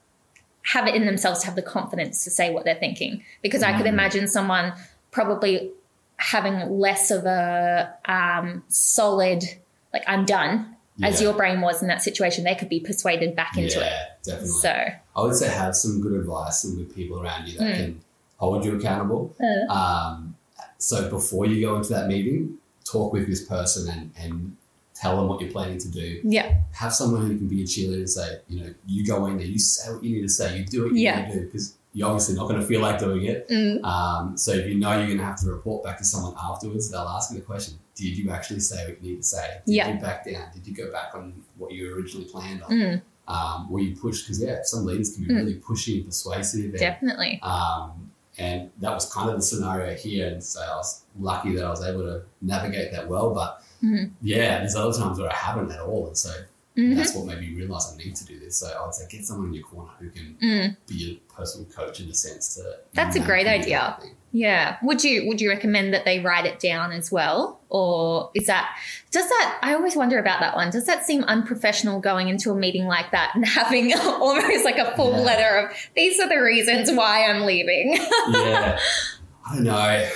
have 0.74 0.88
it 0.88 0.96
in 0.96 1.06
themselves 1.06 1.40
to 1.42 1.46
have 1.46 1.56
the 1.56 1.62
confidence 1.62 2.24
to 2.24 2.30
say 2.32 2.52
what 2.52 2.66
they're 2.66 2.76
thinking? 2.76 3.24
Because 3.42 3.62
I 3.64 3.74
could 3.78 3.86
Mm. 3.86 3.90
imagine 3.98 4.28
someone 4.28 4.74
probably 5.12 5.72
having 6.18 6.80
less 6.80 7.12
of 7.12 7.26
a 7.26 7.94
um, 8.06 8.64
solid, 8.68 9.44
like, 9.94 10.04
I'm 10.08 10.26
done, 10.26 10.76
as 11.04 11.22
your 11.22 11.34
brain 11.34 11.60
was 11.62 11.82
in 11.82 11.88
that 11.90 12.02
situation. 12.02 12.46
They 12.46 12.56
could 12.56 12.70
be 12.70 12.80
persuaded 12.80 13.36
back 13.36 13.58
into 13.58 13.80
it. 13.80 13.86
yeah, 13.86 14.04
definitely. 14.24 14.48
So, 14.50 14.70
I 15.18 15.22
would 15.22 15.36
say 15.36 15.50
have 15.50 15.76
some 15.76 16.02
good 16.02 16.14
advice 16.14 16.64
and 16.64 16.78
with 16.78 16.96
people 16.96 17.22
around 17.22 17.48
you 17.48 17.58
that 17.60 17.66
Mm. 17.74 17.76
can 17.76 18.02
hold 18.38 18.64
you 18.66 18.78
accountable. 18.78 19.36
Uh. 19.42 19.72
Um, 19.74 20.36
so 20.78 21.10
before 21.10 21.46
you 21.46 21.66
go 21.66 21.76
into 21.76 21.90
that 21.90 22.08
meeting, 22.08 22.58
talk 22.86 23.12
with 23.14 23.28
this 23.28 23.44
person 23.44 23.90
and, 23.90 24.12
and 24.18 24.58
tell 24.96 25.18
them 25.18 25.28
what 25.28 25.42
you're 25.42 25.52
planning 25.52 25.78
to 25.78 25.90
do. 25.92 26.22
yeah, 26.24 26.58
Have 26.72 26.94
someone 26.94 27.22
who 27.28 27.38
can 27.38 27.48
be 27.48 27.62
a 27.62 27.66
cheerleader 27.66 27.96
and 27.98 28.10
say, 28.10 28.40
you 28.48 28.62
know, 28.62 28.74
you 28.88 29.06
go 29.06 29.26
in 29.28 29.38
there, 29.38 29.46
you 29.46 29.60
say 29.60 29.92
what 29.94 30.02
you 30.04 30.16
need 30.16 30.22
to 30.24 30.30
say, 30.30 30.58
you 30.58 30.66
do 30.66 30.84
what 30.86 30.94
you 30.94 31.02
Yeah. 31.02 31.26
need 31.26 31.34
to 31.34 31.40
do 31.42 31.46
because 31.48 31.76
you're 31.94 32.08
obviously 32.08 32.36
not 32.36 32.48
going 32.50 32.60
to 32.62 32.66
feel 32.66 32.82
like 32.82 32.98
doing 33.00 33.26
it. 33.26 33.48
Mm, 33.50 33.84
Um, 33.84 34.38
so 34.38 34.52
if 34.54 34.66
you 34.68 34.76
know 34.76 34.92
you're 34.98 35.08
going 35.08 35.18
to 35.18 35.24
have 35.26 35.40
to 35.42 35.48
report 35.52 35.84
back 35.84 35.98
to 35.98 36.04
someone 36.06 36.34
afterwards, 36.42 36.90
they'll 36.90 37.02
ask 37.02 37.30
you 37.32 37.38
the 37.38 37.44
question: 37.46 37.76
Did 37.96 38.18
you 38.18 38.30
actually 38.32 38.60
say 38.62 38.86
what 38.88 39.02
you 39.04 39.12
need 39.12 39.18
to 39.18 39.24
say? 39.24 39.46
Did 39.66 39.76
Yeah. 39.76 39.94
you 39.94 40.00
back 40.00 40.26
down? 40.26 40.48
Did 40.54 40.66
you 40.68 40.74
go 40.74 40.92
back 40.92 41.14
on 41.14 41.34
what 41.58 41.72
you 41.74 41.94
originally 41.96 42.26
planned 42.28 42.64
on? 42.64 42.72
mm, 42.72 43.02
Um, 43.28 43.70
were 43.72 43.80
you 43.82 43.96
pushed? 43.98 44.26
Because 44.26 44.42
yeah, 44.42 44.60
some 44.64 44.86
leaders 44.86 45.14
can 45.16 45.24
be 45.26 45.34
Mm. 45.34 45.38
really 45.38 45.56
pushy 45.56 45.98
and 45.98 46.06
persuasive. 46.06 46.66
And, 46.72 46.78
definitely. 46.80 47.40
um, 47.44 48.12
and 48.38 48.70
that 48.82 48.94
was 48.94 49.12
kind 49.12 49.30
of 49.30 49.36
the 49.38 49.42
scenario 49.42 49.94
here. 49.96 50.28
And 50.28 50.44
so 50.44 50.60
I 50.62 50.76
was 50.76 51.02
lucky 51.20 51.56
that 51.56 51.64
I 51.66 51.70
was 51.70 51.82
able 51.84 52.04
to 52.04 52.22
navigate 52.42 52.92
that 52.92 53.08
well. 53.10 53.34
But 53.34 53.62
Mhm. 53.84 54.12
yeah, 54.22 54.60
there's 54.60 54.76
other 54.76 54.98
times 54.98 55.20
where 55.20 55.30
I 55.32 55.36
haven't 55.36 55.72
at 55.72 55.80
all. 55.80 56.08
And 56.08 56.18
so 56.18 56.32
Mhm. 56.78 56.96
that's 56.96 57.14
what 57.16 57.26
made 57.26 57.40
me 57.40 57.54
realize 57.56 57.94
I 57.94 57.98
need 57.98 58.16
to 58.16 58.26
do 58.26 58.40
this. 58.40 58.58
So 58.58 58.68
I 58.68 58.84
would 58.86 58.94
say 58.94 59.06
get 59.10 59.26
someone 59.26 59.48
in 59.48 59.54
your 59.54 59.64
corner 59.64 59.92
who 60.00 60.10
can 60.10 60.36
Mm. 60.42 60.78
be 60.88 61.22
a 61.30 61.34
personal 61.34 61.68
coach 61.68 62.00
in 62.00 62.10
a 62.10 62.14
sense 62.14 62.56
to. 62.56 62.64
That's 62.94 63.16
a 63.16 63.20
great 63.22 63.48
idea. 63.48 63.98
Yeah. 64.34 64.76
Would 64.84 65.02
you 65.02 65.26
would 65.28 65.40
you 65.40 65.48
recommend 65.50 65.94
that 65.94 66.04
they 66.04 66.20
write 66.20 66.46
it 66.46 66.60
down 66.60 66.92
as 66.92 67.10
well? 67.10 67.62
Or 67.70 68.32
is 68.34 68.48
that 68.48 68.76
does 69.12 69.30
that 69.30 69.60
I 69.64 69.74
always 69.74 69.96
wonder 69.96 70.20
about 70.20 70.42
that 70.42 70.56
one. 70.58 70.70
Does 70.72 70.86
that 70.88 71.06
seem 71.06 71.24
unprofessional 71.24 72.02
going 72.02 72.28
into 72.28 72.52
a 72.52 72.56
meeting 72.56 72.86
like 72.86 73.12
that 73.12 73.32
and 73.36 73.46
having 73.60 73.94
almost 73.98 74.66
like 74.66 74.78
a 74.78 74.94
full 74.98 75.12
Yeah. 75.12 75.20
letter 75.20 75.56
of 75.68 75.78
these 75.96 76.20
are 76.20 76.28
the 76.28 76.42
reasons 76.42 76.92
why 76.92 77.26
I'm 77.26 77.46
leaving? 77.46 77.94
yeah, 78.32 78.78
I 79.50 79.56
don't 79.56 79.64
know. 79.64 80.10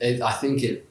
It, 0.00 0.20
I 0.22 0.32
think 0.34 0.62
it. 0.62 0.88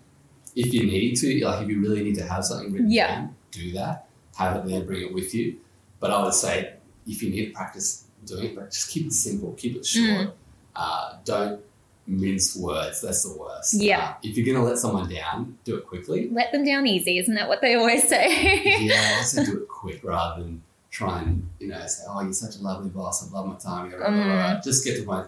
If 0.56 0.74
you 0.74 0.84
need 0.84 1.16
to, 1.18 1.46
like, 1.46 1.64
if 1.64 1.70
you 1.70 1.82
really 1.82 2.04
need 2.04 2.16
to 2.16 2.24
have 2.28 2.46
something 2.46 2.72
written 2.72 2.92
Yeah. 2.92 3.08
down, 3.16 3.36
do 3.52 3.72
that. 3.74 4.08
Have 4.38 4.58
it 4.58 4.66
there, 4.70 4.82
bring 4.82 5.02
it 5.02 5.14
with 5.14 5.34
you. 5.34 5.58
But 6.00 6.12
I 6.12 6.24
would 6.24 6.34
say, 6.34 6.74
if 7.08 7.22
you 7.24 7.30
need 7.30 7.46
to 7.48 7.52
practice 7.52 8.06
doing 8.26 8.46
it, 8.46 8.56
but 8.56 8.72
just 8.72 8.90
keep 8.90 9.08
it 9.08 9.14
simple, 9.14 9.54
keep 9.54 9.76
it 9.76 9.86
short. 9.86 10.06
Mm. 10.28 10.32
Uh, 10.76 11.16
don't 11.26 11.62
mince 12.08 12.56
words. 12.56 13.02
That's 13.02 13.24
the 13.24 13.38
worst. 13.38 13.74
Yeah. 13.76 14.10
Uh, 14.10 14.14
if 14.24 14.36
you're 14.38 14.46
going 14.46 14.58
to 14.58 14.64
let 14.64 14.78
someone 14.78 15.10
down, 15.10 15.58
do 15.64 15.76
it 15.78 15.86
quickly. 15.88 16.30
Let 16.32 16.52
them 16.52 16.66
down 16.66 16.86
easy, 16.88 17.18
isn't 17.20 17.34
that 17.36 17.48
what 17.48 17.62
they 17.62 17.76
always 17.76 18.08
say? 18.08 18.86
yeah, 18.86 19.16
also 19.18 19.44
do 19.44 19.58
it 19.64 19.68
quick 19.68 20.04
rather 20.04 20.42
than 20.44 20.62
try 20.92 21.22
and 21.24 21.48
you 21.60 21.68
know 21.70 21.84
say, 21.88 22.04
"Oh, 22.08 22.22
you're 22.22 22.34
such 22.34 22.58
a 22.58 22.62
lovely 22.62 22.90
boss. 22.90 23.28
I 23.28 23.34
love 23.36 23.48
my 23.48 23.56
time." 23.56 23.90
Blah, 23.90 23.98
blah, 23.98 24.10
blah, 24.10 24.24
blah. 24.24 24.34
Mm. 24.60 24.64
Just 24.64 24.86
get 24.86 24.96
to 24.96 25.02
the 25.02 25.08
point. 25.08 25.28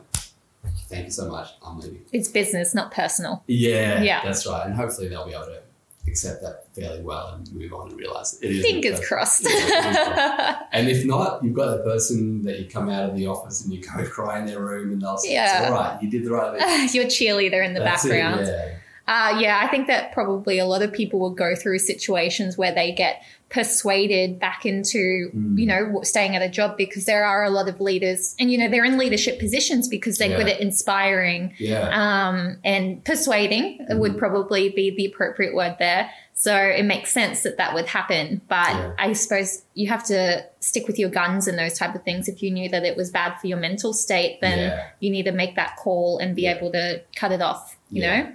Thank 0.88 1.06
you 1.06 1.12
so 1.12 1.28
much. 1.30 1.50
I'm 1.66 1.80
leaving. 1.80 2.06
it's 2.12 2.28
business, 2.30 2.74
not 2.76 2.92
personal. 2.92 3.44
Yeah, 3.48 4.02
Yeah. 4.02 4.22
that's 4.24 4.46
right. 4.48 4.66
And 4.66 4.76
hopefully 4.76 5.08
they'll 5.08 5.26
be 5.26 5.34
able 5.34 5.46
to 5.46 5.62
accept 6.08 6.44
that 6.44 6.66
fairly 6.76 7.02
well 7.02 7.30
and 7.30 7.52
move 7.54 7.74
on 7.74 7.90
and 7.90 7.98
realize 8.00 8.38
it 8.42 8.52
is. 8.52 8.64
Fingers 8.64 9.00
crossed. 9.08 9.44
Yeah, 9.44 9.50
fingers 9.50 9.98
crossed. 9.98 10.62
And 10.74 10.88
if 10.90 11.06
not, 11.06 11.44
you've 11.44 11.54
got 11.56 11.76
that 11.78 11.84
person 11.84 12.44
that 12.44 12.60
you 12.60 12.66
come 12.70 12.90
out 12.90 13.10
of 13.10 13.16
the 13.16 13.26
office 13.28 13.64
and 13.64 13.74
you 13.74 13.82
go 13.82 14.06
cry 14.10 14.40
in 14.40 14.46
their 14.46 14.60
room 14.60 14.92
and 14.94 15.02
they'll 15.02 15.18
say, 15.18 15.34
Yeah. 15.34 15.62
"It's 15.64 15.72
all 15.72 15.78
right. 15.78 16.02
You 16.04 16.10
did 16.10 16.26
the 16.26 16.32
right 16.32 16.60
thing." 16.60 16.90
Your 16.94 17.06
cheerleader 17.06 17.66
in 17.66 17.74
the 17.74 17.80
That's 17.80 18.06
it, 18.06 18.10
background. 18.10 18.46
yeah. 18.48 18.76
Uh, 19.08 19.38
yeah, 19.40 19.60
I 19.64 19.68
think 19.68 19.86
that 19.88 20.12
probably 20.14 20.58
a 20.58 20.66
lot 20.66 20.82
of 20.82 20.92
people 20.92 21.20
will 21.20 21.30
go 21.30 21.54
through 21.56 21.78
situations 21.80 22.58
where 22.58 22.74
they 22.74 22.92
get 22.92 23.22
persuaded 23.50 24.40
back 24.40 24.66
into, 24.66 25.30
Mm. 25.36 25.60
you 25.60 25.66
know, 25.68 26.02
staying 26.02 26.36
at 26.36 26.42
a 26.42 26.50
job 26.50 26.76
because 26.76 27.06
there 27.06 27.24
are 27.24 27.44
a 27.44 27.52
lot 27.52 27.70
of 27.70 27.80
leaders, 27.80 28.36
and 28.40 28.52
you 28.52 28.58
know, 28.58 28.68
they're 28.68 28.84
in 28.84 28.98
leadership 28.98 29.40
positions 29.40 29.88
because 29.88 30.18
they're 30.18 30.32
Yeah. 30.32 30.38
good 30.38 30.50
at 30.50 30.60
inspiring 30.60 31.54
Yeah. 31.60 31.90
um, 31.92 32.58
and 32.64 33.04
persuading. 33.04 33.86
Mhm. 33.90 34.00
Would 34.00 34.18
probably 34.18 34.70
be 34.70 34.90
the 34.96 35.06
appropriate 35.06 35.54
word 35.54 35.76
there. 35.78 36.10
So 36.34 36.56
it 36.58 36.84
makes 36.84 37.12
sense 37.12 37.44
that 37.44 37.58
that 37.58 37.74
would 37.76 37.86
happen, 37.86 38.42
but 38.50 38.70
Yeah. 38.70 38.92
I 38.98 39.14
suppose 39.14 39.62
you 39.76 39.88
have 39.90 40.04
to 40.06 40.44
stick 40.60 40.88
with 40.88 40.98
your 40.98 41.10
guns 41.10 41.48
and 41.48 41.58
those 41.58 41.78
type 41.78 41.94
of 41.96 42.04
things. 42.04 42.28
If 42.28 42.42
you 42.42 42.50
knew 42.52 42.68
that 42.70 42.84
it 42.84 42.98
was 42.98 43.12
bad 43.12 43.36
for 43.40 43.46
your 43.48 43.58
mental 43.60 43.94
state, 43.94 44.42
then 44.42 44.74
you 45.00 45.12
need 45.12 45.24
to 45.26 45.32
make 45.32 45.56
that 45.56 45.76
call 45.78 46.18
and 46.18 46.36
be 46.36 46.48
able 46.48 46.72
to 46.72 47.02
cut 47.16 47.32
it 47.32 47.42
off, 47.42 47.78
you 47.92 48.02
know? 48.02 48.28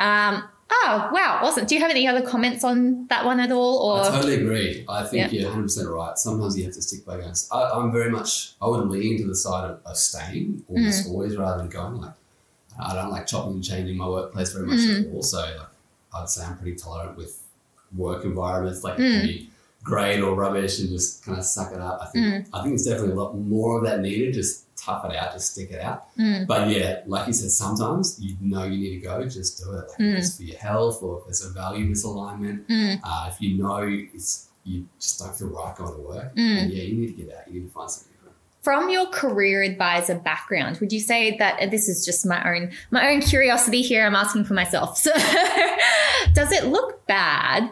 Um, 0.00 0.42
oh, 0.70 1.10
wow, 1.12 1.40
awesome. 1.42 1.66
Do 1.66 1.74
you 1.74 1.80
have 1.82 1.90
any 1.90 2.08
other 2.08 2.22
comments 2.22 2.64
on 2.64 3.06
that 3.08 3.24
one 3.24 3.38
at 3.38 3.52
all? 3.52 3.96
I 4.00 4.08
totally 4.08 4.34
agree. 4.36 4.84
I 4.88 5.04
think 5.04 5.32
you're 5.32 5.50
100% 5.50 5.94
right. 5.94 6.18
Sometimes 6.18 6.56
you 6.58 6.64
have 6.64 6.72
to 6.74 6.82
stick 6.82 7.04
by 7.04 7.18
guns. 7.18 7.48
I, 7.52 7.70
I'm 7.70 7.92
very 7.92 8.10
much, 8.10 8.52
I 8.62 8.66
would 8.66 8.88
lean 8.88 9.18
to 9.18 9.26
the 9.26 9.34
side 9.36 9.70
of, 9.70 9.80
of 9.84 9.96
staying 9.96 10.64
almost 10.68 11.06
Mm. 11.06 11.10
always 11.10 11.36
rather 11.36 11.58
than 11.58 11.68
going. 11.68 12.00
Like, 12.00 12.14
I 12.82 12.94
don't 12.94 13.10
like 13.10 13.26
chopping 13.26 13.52
and 13.54 13.64
changing 13.64 13.96
my 13.98 14.08
workplace 14.08 14.52
very 14.52 14.66
much 14.66 14.78
Mm. 14.80 15.08
at 15.08 15.14
all. 15.14 15.22
So, 15.22 15.38
like, 15.38 15.68
I'd 16.14 16.28
say 16.30 16.44
I'm 16.44 16.56
pretty 16.56 16.76
tolerant 16.76 17.16
with 17.18 17.42
work 17.96 18.24
environments. 18.24 18.82
Like, 18.82 18.96
Mm. 18.96 19.49
Great 19.82 20.20
or 20.20 20.34
rubbish 20.34 20.78
and 20.80 20.88
just 20.90 21.24
kind 21.24 21.38
of 21.38 21.44
suck 21.44 21.72
it 21.72 21.80
up. 21.80 22.00
I 22.02 22.06
think, 22.06 22.26
Mm. 22.26 22.46
I 22.52 22.62
think 22.62 22.74
it's 22.74 22.84
definitely 22.84 23.12
a 23.12 23.14
lot 23.16 23.34
more 23.36 23.78
of 23.78 23.84
that 23.84 24.00
needed. 24.00 24.34
Just 24.34 24.66
tough 24.76 25.04
it 25.04 25.14
out, 25.16 25.32
just 25.32 25.52
stick 25.52 25.70
it 25.70 25.80
out. 25.80 26.14
Mm, 26.16 26.46
But 26.46 26.68
yeah, 26.70 27.00
like 27.06 27.26
you 27.26 27.32
said, 27.34 27.50
sometimes 27.50 28.18
you 28.20 28.36
know 28.40 28.64
you 28.64 28.78
need 28.78 29.00
to 29.00 29.06
go, 29.06 29.24
just 29.26 29.62
do 29.62 29.72
it. 29.72 29.88
Like 29.88 29.98
Mm. 29.98 30.18
it's 30.18 30.36
for 30.36 30.42
your 30.42 30.58
health 30.58 31.02
or 31.02 31.20
if 31.22 31.28
it's 31.28 31.44
a 31.44 31.50
value 31.50 31.86
misalignment, 31.90 32.66
mm, 32.66 33.00
uh, 33.04 33.30
if 33.30 33.40
you 33.40 33.58
know 33.62 33.78
it's 34.14 34.46
you 34.64 34.86
just 34.98 35.18
don't 35.18 35.34
feel 35.34 35.48
right 35.48 35.74
going 35.76 35.94
to 35.94 36.00
work, 36.00 36.34
Mm. 36.36 36.62
and 36.62 36.72
yeah, 36.72 36.82
you 36.82 36.96
need 36.96 37.16
to 37.16 37.22
get 37.24 37.34
out. 37.34 37.48
You 37.48 37.60
need 37.60 37.66
to 37.68 37.72
find 37.72 37.90
something 37.90 38.12
different. 38.12 38.36
From 38.62 38.90
your 38.90 39.06
career 39.06 39.62
advisor 39.62 40.14
background, 40.16 40.78
would 40.80 40.92
you 40.92 41.00
say 41.00 41.36
that 41.38 41.70
this 41.70 41.88
is 41.88 42.04
just 42.04 42.26
my 42.26 42.40
own 42.54 42.70
my 42.90 43.10
own 43.10 43.20
curiosity 43.22 43.80
here? 43.82 44.06
I'm 44.06 44.14
asking 44.14 44.44
for 44.44 44.52
myself. 44.54 44.98
So, 45.06 45.12
does 46.34 46.52
it 46.52 46.66
look 46.66 47.06
bad 47.06 47.70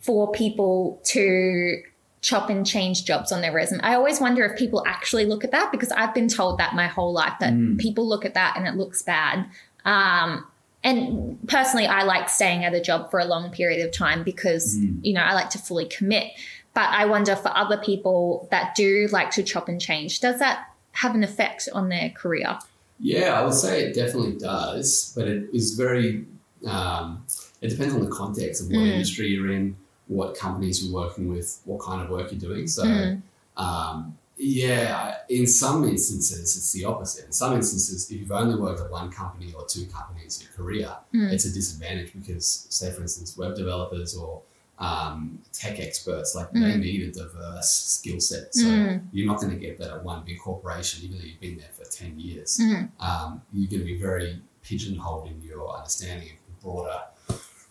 for 0.00 0.30
people 0.32 1.00
to 1.04 1.82
chop 2.22 2.50
and 2.50 2.66
change 2.66 3.04
jobs 3.04 3.32
on 3.32 3.40
their 3.40 3.52
resume? 3.52 3.80
I 3.82 3.94
always 3.94 4.20
wonder 4.20 4.44
if 4.44 4.58
people 4.58 4.82
actually 4.86 5.24
look 5.24 5.44
at 5.44 5.52
that 5.52 5.70
because 5.72 5.90
I've 5.92 6.12
been 6.14 6.28
told 6.28 6.58
that 6.58 6.74
my 6.74 6.86
whole 6.86 7.12
life 7.12 7.34
that 7.40 7.52
Mm. 7.52 7.78
people 7.78 8.06
look 8.06 8.24
at 8.24 8.34
that 8.34 8.56
and 8.56 8.66
it 8.66 8.76
looks 8.76 9.02
bad. 9.02 9.46
Um, 9.84 10.46
and 10.82 11.38
personally, 11.48 11.86
I 11.86 12.02
like 12.04 12.28
staying 12.28 12.64
at 12.64 12.72
a 12.74 12.80
job 12.80 13.10
for 13.10 13.20
a 13.20 13.24
long 13.26 13.50
period 13.50 13.84
of 13.86 13.92
time 13.92 14.22
because 14.22 14.76
Mm. 14.78 14.98
you 15.04 15.12
know 15.12 15.20
I 15.22 15.34
like 15.34 15.50
to 15.50 15.58
fully 15.58 15.86
commit. 15.86 16.32
But 16.72 16.88
I 16.90 17.04
wonder 17.06 17.34
for 17.36 17.50
other 17.56 17.76
people 17.78 18.46
that 18.50 18.74
do 18.74 19.08
like 19.10 19.30
to 19.32 19.42
chop 19.42 19.68
and 19.68 19.80
change, 19.80 20.20
does 20.20 20.38
that 20.38 20.66
have 20.92 21.14
an 21.14 21.22
effect 21.24 21.68
on 21.72 21.88
their 21.88 22.10
career? 22.10 22.58
Yeah, 23.00 23.38
I 23.40 23.44
would 23.44 23.54
say 23.54 23.82
it 23.84 23.94
definitely 23.94 24.36
does, 24.38 25.12
but 25.16 25.26
it 25.26 25.48
is 25.52 25.74
very. 25.74 26.26
Um, 26.66 27.24
it 27.62 27.68
depends 27.68 27.94
on 27.94 28.00
the 28.00 28.10
context 28.10 28.60
of 28.62 28.68
what 28.68 28.76
Mm. 28.80 28.92
industry 28.92 29.28
you're 29.28 29.50
in, 29.50 29.76
what 30.16 30.28
companies 30.36 30.76
you're 30.84 30.94
working 31.02 31.26
with, 31.34 31.48
what 31.64 31.80
kind 31.80 32.00
of 32.02 32.10
work 32.10 32.26
you're 32.32 32.40
doing. 32.50 32.66
So. 32.66 32.82
Mm. 32.84 33.22
Um, 33.56 34.16
yeah, 34.42 35.16
in 35.28 35.46
some 35.46 35.84
instances, 35.84 36.56
it's 36.56 36.72
the 36.72 36.84
opposite. 36.86 37.26
In 37.26 37.32
some 37.32 37.52
instances, 37.54 38.10
if 38.10 38.18
you've 38.20 38.32
only 38.32 38.58
worked 38.58 38.80
at 38.80 38.90
one 38.90 39.10
company 39.10 39.52
or 39.54 39.66
two 39.66 39.84
companies 39.98 40.32
in 40.40 40.46
your 40.46 40.54
career, 40.56 40.90
Mm. 41.14 41.30
it's 41.34 41.44
a 41.44 41.52
disadvantage 41.52 42.10
because, 42.14 42.66
say, 42.70 42.90
for 42.90 43.02
instance, 43.02 43.36
web 43.36 43.54
developers 43.54 44.16
or 44.16 44.40
um, 44.78 45.38
tech 45.52 45.78
experts, 45.78 46.34
like 46.34 46.50
they 46.52 46.60
Mm. 46.60 46.80
need 46.80 47.02
a 47.02 47.12
diverse 47.12 47.70
skill 47.70 48.18
set. 48.18 48.54
So 48.54 48.64
Mm. 48.64 49.02
you're 49.12 49.26
not 49.26 49.38
going 49.42 49.52
to 49.52 49.58
get 49.66 49.76
that 49.80 49.90
at 49.90 50.02
one 50.02 50.24
big 50.24 50.38
corporation, 50.40 51.04
even 51.04 51.18
though 51.18 51.24
you've 51.24 51.38
been 51.48 51.58
there 51.58 51.68
for 51.78 51.84
10 51.84 52.18
years. 52.18 52.56
Mm. 52.62 52.88
Um, 52.98 53.42
you're 53.52 53.68
going 53.68 53.80
to 53.80 53.84
be 53.94 53.98
very 54.00 54.40
pigeonholed 54.62 55.26
in 55.30 55.42
your 55.42 55.68
understanding 55.76 56.30
of 56.30 56.38
the 56.48 56.62
broader 56.62 56.98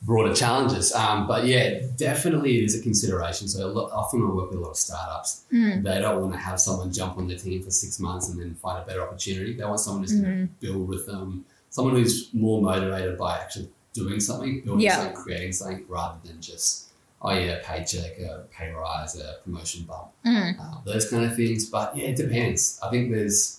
broader 0.02 0.34
challenges. 0.34 0.94
Um, 0.94 1.28
but 1.28 1.46
yeah, 1.46 1.82
definitely 1.98 2.60
it 2.60 2.64
is 2.66 2.80
a 2.80 2.82
consideration. 2.82 3.48
So 3.48 3.68
a 3.68 3.72
lot, 3.72 3.92
often 3.92 4.22
I 4.22 4.26
work 4.26 4.50
with 4.52 4.60
a 4.60 4.62
lot 4.62 4.70
of 4.72 4.78
startups 4.78 5.44
Mm. 5.52 5.84
they 5.84 6.00
don't 6.00 6.22
want 6.22 6.34
to 6.34 6.40
have 6.40 6.60
someone 6.60 6.92
jump 6.94 7.18
on 7.18 7.28
their 7.28 7.38
team 7.38 7.62
for 7.64 7.72
six 7.72 8.00
months 8.00 8.30
and 8.30 8.40
then 8.40 8.56
find 8.56 8.82
a 8.82 8.86
better 8.86 9.02
opportunity. 9.02 9.54
They 9.58 9.64
want 9.66 9.80
someone 9.80 10.04
who's 10.04 10.14
going 10.14 10.34
Mm. 10.34 10.48
to 10.62 10.68
build 10.68 10.88
with 10.88 11.06
them, 11.06 11.46
someone 11.70 11.96
who's 11.96 12.30
more 12.34 12.62
motivated 12.62 13.18
by 13.18 13.38
actually 13.40 13.70
doing 13.94 14.20
something, 14.20 14.62
building 14.62 14.86
Yeah. 14.86 14.98
something, 14.98 15.16
creating 15.16 15.52
something, 15.54 15.84
rather 15.90 16.18
than 16.24 16.40
just 16.42 16.86
oh 17.22 17.32
yeah, 17.32 17.58
paycheck, 17.66 18.18
a 18.20 18.46
pay 18.50 18.72
rise, 18.72 19.18
a 19.20 19.40
promotion 19.44 19.84
bump, 19.84 20.08
Mm. 20.26 20.58
uh, 20.58 20.78
those 20.86 21.10
kind 21.10 21.26
of 21.26 21.36
things. 21.36 21.66
But 21.70 21.98
yeah, 21.98 22.06
it 22.06 22.16
depends. 22.16 22.80
I 22.82 22.90
think 22.90 23.12
there's, 23.12 23.59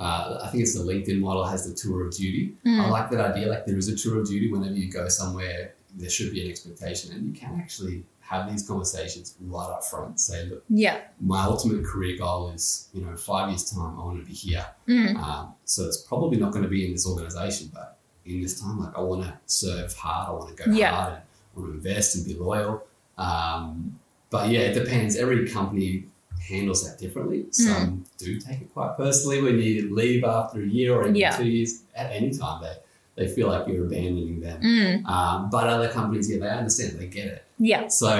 uh, 0.00 0.40
I 0.42 0.48
think 0.48 0.62
it's 0.64 0.74
the 0.74 0.84
LinkedIn 0.84 1.20
model 1.20 1.44
has 1.44 1.68
the 1.68 1.74
tour 1.74 2.06
of 2.06 2.12
duty. 2.14 2.56
I 2.64 2.68
Mm. 2.68 2.90
like 2.90 3.10
that 3.10 3.20
idea. 3.20 3.46
Like 3.48 3.64
there 3.66 3.76
is 3.78 3.88
a 3.88 3.96
tour 3.96 4.20
of 4.20 4.26
duty 4.26 4.50
whenever 4.52 4.74
you 4.74 4.90
go 4.90 5.08
somewhere, 5.08 5.74
there 5.96 6.10
should 6.10 6.32
be 6.32 6.44
an 6.44 6.50
expectation, 6.50 7.12
and 7.14 7.26
you 7.26 7.32
can 7.32 7.58
actually 7.60 8.04
have 8.20 8.50
these 8.50 8.66
conversations 8.66 9.36
right 9.40 9.70
up 9.70 9.84
front. 9.84 10.18
Say, 10.18 10.46
look, 10.46 10.64
Yeah. 10.68 11.02
my 11.20 11.44
ultimate 11.44 11.84
career 11.84 12.16
goal 12.18 12.50
is, 12.50 12.88
you 12.94 13.02
know, 13.04 13.14
five 13.16 13.50
years 13.50 13.70
time, 13.70 13.98
I 14.00 14.02
want 14.04 14.18
to 14.18 14.26
be 14.26 14.32
here. 14.32 14.66
Mm. 14.88 15.16
Um, 15.16 15.54
so 15.64 15.84
it's 15.84 15.98
probably 15.98 16.38
not 16.38 16.50
going 16.52 16.64
to 16.64 16.68
be 16.70 16.84
in 16.86 16.92
this 16.92 17.06
organization, 17.06 17.70
but 17.72 17.98
in 18.24 18.40
this 18.42 18.58
time, 18.60 18.80
like 18.80 18.96
I 18.96 19.00
want 19.02 19.22
to 19.24 19.34
serve 19.46 19.92
hard, 19.94 20.28
I 20.28 20.32
want 20.32 20.56
to 20.56 20.64
go 20.64 20.72
Yeah. 20.72 20.90
hard, 20.94 21.12
and 21.12 21.22
I 21.22 21.60
want 21.60 21.70
to 21.72 21.76
invest 21.76 22.16
and 22.16 22.24
be 22.24 22.34
loyal. 22.34 22.82
Um, 23.18 24.00
but 24.30 24.48
yeah, 24.50 24.60
it 24.60 24.74
depends. 24.74 25.14
Every 25.16 25.48
company 25.48 26.06
handles 26.48 26.88
that 26.88 26.98
differently. 26.98 27.46
Some 27.50 28.04
do 28.18 28.38
take 28.38 28.60
it 28.62 28.72
quite 28.72 28.96
personally 28.96 29.42
when 29.42 29.58
you 29.58 29.94
leave 29.94 30.24
after 30.24 30.62
a 30.62 30.66
year 30.66 30.94
or 30.94 31.02
even 31.02 31.14
Yeah. 31.14 31.36
two 31.36 31.46
years. 31.46 31.82
At 31.94 32.10
any 32.12 32.30
time, 32.32 32.62
they 32.62 32.76
they 33.16 33.28
feel 33.28 33.46
like 33.48 33.68
you're 33.68 33.86
abandoning 33.86 34.40
them. 34.40 34.60
Mm. 34.60 35.06
Um, 35.06 35.48
but 35.48 35.68
other 35.68 35.88
companies, 35.88 36.28
yeah, 36.28 36.38
they 36.40 36.48
understand, 36.48 36.98
they 36.98 37.06
get 37.06 37.26
it. 37.28 37.44
Yeah. 37.58 37.86
So 37.86 38.10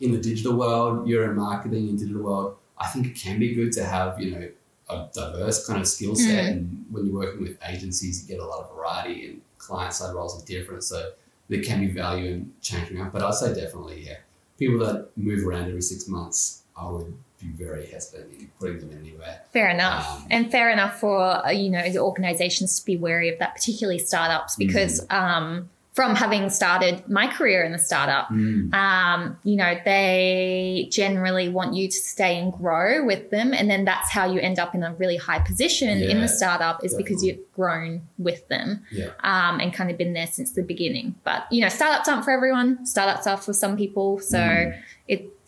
in 0.00 0.10
the 0.12 0.18
digital 0.18 0.56
world, 0.56 1.06
you're 1.08 1.30
in 1.30 1.36
marketing 1.36 1.88
in 1.88 1.96
digital 1.96 2.22
world. 2.22 2.56
I 2.76 2.86
think 2.88 3.06
it 3.06 3.14
can 3.14 3.38
be 3.38 3.54
good 3.54 3.70
to 3.72 3.84
have 3.84 4.20
you 4.20 4.30
know 4.32 4.48
a 4.90 5.08
diverse 5.14 5.66
kind 5.66 5.80
of 5.80 5.86
skill 5.88 6.14
set. 6.14 6.44
Mm. 6.44 6.50
And 6.50 6.84
when 6.90 7.06
you're 7.06 7.14
working 7.14 7.42
with 7.42 7.56
agencies, 7.66 8.22
you 8.22 8.34
get 8.36 8.42
a 8.42 8.46
lot 8.46 8.60
of 8.64 8.76
variety, 8.76 9.26
and 9.28 9.40
client 9.58 9.92
side 9.94 10.14
roles 10.14 10.42
are 10.42 10.44
different. 10.46 10.82
So 10.84 11.12
there 11.48 11.62
can 11.62 11.80
be 11.80 11.92
value 11.92 12.30
in 12.32 12.52
changing 12.60 13.00
up. 13.00 13.12
But 13.12 13.22
I'd 13.22 13.34
say 13.34 13.54
definitely, 13.54 14.04
yeah, 14.06 14.18
people 14.58 14.78
that 14.84 15.10
move 15.16 15.46
around 15.46 15.68
every 15.68 15.82
six 15.82 16.08
months, 16.08 16.62
I 16.76 16.88
would 16.90 17.14
be 17.44 17.64
very 17.64 17.86
hesitant 17.86 18.32
in 18.40 18.50
putting 18.58 18.80
them 18.80 18.98
anywhere. 19.00 19.40
Fair 19.52 19.68
enough. 19.70 20.06
Um, 20.22 20.26
and 20.30 20.50
fair 20.50 20.70
enough 20.70 20.98
for, 21.00 21.18
uh, 21.46 21.50
you 21.50 21.70
know, 21.70 21.88
the 21.90 21.98
organizations 21.98 22.78
to 22.80 22.86
be 22.86 22.96
wary 22.96 23.28
of 23.32 23.38
that, 23.38 23.54
particularly 23.54 23.98
startups, 23.98 24.56
because 24.56 25.04
um, 25.10 25.68
from 25.92 26.16
having 26.16 26.50
started 26.50 27.08
my 27.08 27.26
career 27.28 27.62
in 27.62 27.70
the 27.70 27.78
startup, 27.78 28.28
um, 28.30 29.38
you 29.44 29.56
know, 29.56 29.78
they 29.84 30.88
generally 30.90 31.48
want 31.48 31.74
you 31.74 31.86
to 31.86 31.96
stay 31.96 32.38
and 32.40 32.52
grow 32.52 33.04
with 33.04 33.30
them. 33.30 33.54
And 33.54 33.70
then 33.70 33.84
that's 33.84 34.10
how 34.10 34.24
you 34.32 34.40
end 34.40 34.58
up 34.58 34.74
in 34.74 34.82
a 34.82 34.92
really 34.94 35.16
high 35.16 35.38
position 35.38 35.88
in 35.88 36.20
the 36.20 36.26
startup 36.28 36.84
is 36.84 36.94
because 36.96 37.22
you've 37.22 37.38
grown 37.54 38.02
with 38.18 38.48
them 38.48 38.84
Yeah. 38.90 39.10
um, 39.22 39.60
and 39.60 39.72
kind 39.72 39.88
of 39.90 39.96
been 39.96 40.14
there 40.14 40.26
since 40.26 40.50
the 40.52 40.62
beginning. 40.64 41.14
But, 41.22 41.46
you 41.52 41.60
know, 41.60 41.68
startups 41.68 42.08
aren't 42.08 42.24
for 42.24 42.32
everyone. 42.32 42.84
Startups 42.86 43.26
are 43.28 43.36
for 43.36 43.52
some 43.52 43.76
people. 43.76 44.18
So 44.18 44.38
Mm. 44.38 44.80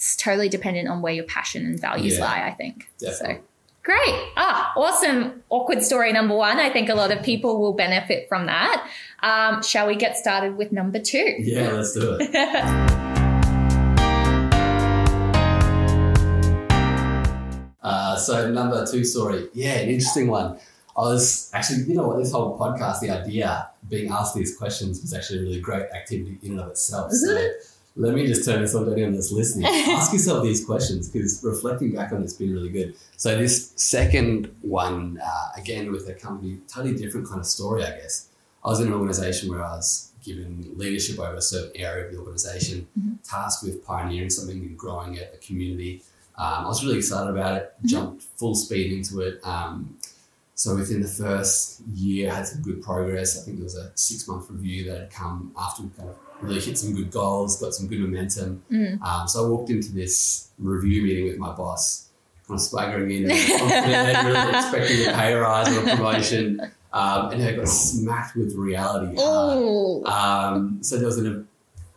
It's 0.06 0.14
totally 0.14 0.48
dependent 0.48 0.88
on 0.88 1.02
where 1.02 1.12
your 1.12 1.25
passion 1.25 1.66
and 1.66 1.80
values 1.80 2.18
Yeah, 2.18 2.25
lie, 2.25 2.46
I 2.46 2.52
think. 2.52 2.88
Definitely. 2.98 3.36
So 3.36 3.42
great. 3.82 4.14
Ah, 4.36 4.72
awesome. 4.76 5.42
Awkward 5.50 5.82
story 5.82 6.12
number 6.12 6.36
one. 6.36 6.58
I 6.58 6.70
think 6.70 6.88
a 6.88 6.94
lot 6.94 7.10
of 7.10 7.25
people 7.25 7.60
will 7.60 7.72
benefit 7.72 8.28
from 8.28 8.46
that. 8.46 8.88
Um, 9.25 9.64
shall 9.64 9.88
we 9.88 9.96
get 9.96 10.16
started 10.16 10.56
with 10.56 10.70
number 10.70 11.00
two? 11.00 11.34
Yeah, 11.38 11.72
let's 11.72 11.92
do 11.94 12.18
it. 12.20 12.92
Uh, 17.82 18.16
so 18.16 18.50
number 18.50 18.84
two 18.84 19.04
story, 19.04 19.46
yeah, 19.54 19.75
an 19.75 19.88
interesting 19.88 20.26
one. 20.26 20.58
I 20.96 21.02
was 21.02 21.52
actually, 21.54 21.84
you 21.84 21.94
know 21.94 22.08
what, 22.08 22.18
this 22.18 22.32
whole 22.32 22.58
podcast, 22.58 22.98
the 22.98 23.10
idea 23.10 23.68
being 23.88 24.10
asked 24.10 24.34
these 24.34 24.56
questions 24.56 25.00
was 25.00 25.14
actually 25.14 25.38
a 25.38 25.42
really 25.42 25.60
great 25.60 25.86
activity 25.94 26.36
in 26.42 26.50
and 26.50 26.60
of 26.62 26.70
itself. 26.70 27.12
So 27.12 27.48
let 27.96 28.14
me 28.14 28.26
just 28.26 28.44
turn 28.44 28.60
this 28.62 28.74
on 28.74 28.84
to 28.86 28.92
anyone 28.92 29.14
that's 29.14 29.32
listening. 29.32 29.66
Ask 29.88 30.12
yourself 30.12 30.42
these 30.44 30.64
questions 30.64 31.08
because 31.08 31.42
reflecting 31.42 31.92
back 31.94 32.12
on 32.12 32.22
it's 32.22 32.34
been 32.34 32.52
really 32.52 32.68
good. 32.68 32.94
So 33.16 33.37
this 33.37 33.72
second 33.76 34.54
one, 34.62 35.18
uh, 35.24 35.48
again 35.56 35.90
with 35.90 36.09
a 36.09 36.14
company, 36.14 36.59
totally 36.68 36.94
different 36.96 37.26
kind 37.28 37.40
of 37.40 37.46
story, 37.46 37.85
I 37.85 37.90
guess. 37.90 38.28
I 38.64 38.68
was 38.68 38.80
in 38.80 38.88
an 38.88 38.92
organization 38.94 39.48
where 39.50 39.64
I 39.64 39.76
was 39.76 40.12
given 40.24 40.72
leadership 40.76 41.18
over 41.20 41.35
a 41.37 41.40
certain 41.40 41.70
area 41.80 42.06
of 42.06 42.12
the 42.12 42.18
organization, 42.18 42.87
Mhm. 42.98 43.18
tasked 43.22 43.62
with 43.62 43.85
pioneering 43.85 44.28
something 44.28 44.59
and 44.59 44.76
growing 44.76 45.14
it, 45.14 45.32
a 45.40 45.46
community. 45.46 46.02
Um, 46.37 46.64
I 46.64 46.68
was 46.68 46.85
really 46.85 46.98
excited 46.98 47.30
about 47.30 47.56
it, 47.59 47.72
Mhm. 47.85 47.88
jumped 47.88 48.22
full 48.37 48.54
speed 48.56 48.92
into 48.92 49.20
it. 49.20 49.40
Um, 49.46 49.96
so 50.56 50.74
within 50.74 51.00
the 51.00 51.09
first 51.09 51.80
year, 51.94 52.30
I 52.30 52.35
had 52.37 52.48
some 52.48 52.61
good 52.61 52.82
progress. 52.82 53.38
I 53.38 53.42
think 53.44 53.59
there 53.59 53.64
was 53.64 53.76
a 53.76 53.92
six 53.94 54.26
month 54.26 54.50
review 54.50 54.85
that 54.90 54.98
had 55.00 55.11
come 55.11 55.52
after 55.56 55.85
we 55.85 55.90
kind 55.96 56.09
of 56.11 56.16
really 56.40 56.61
hit 56.61 56.79
some 56.79 56.94
good 56.94 57.11
goals, 57.11 57.61
got 57.61 57.75
some 57.75 57.87
good 57.88 58.01
momentum. 58.01 58.62
Mm. 58.70 59.01
Um, 59.03 59.29
so 59.29 59.44
I 59.44 59.49
walked 59.49 59.70
into 59.70 59.92
this 59.92 60.51
review 60.59 61.03
meeting 61.03 61.25
with 61.27 61.38
my 61.38 61.53
boss, 61.53 62.09
kind 62.46 62.59
of 62.59 62.62
swaggering 62.62 63.11
in, 63.11 63.31
and 63.31 64.27
really 64.29 64.51
expecting 64.57 65.09
a 65.09 65.12
pay 65.12 65.35
rise 65.35 65.75
or 65.77 65.87
a 65.87 65.96
promotion, 65.96 66.61
um, 66.92 67.31
and 67.33 67.42
I 67.42 67.53
got 67.53 67.68
smacked 67.68 68.37
with 68.37 68.55
reality. 68.55 69.07
hard. 69.07 69.18
Oh, 69.18 70.05
Um, 70.05 70.79
so 70.83 70.96
there 70.96 71.07
was 71.07 71.18
an, 71.18 71.46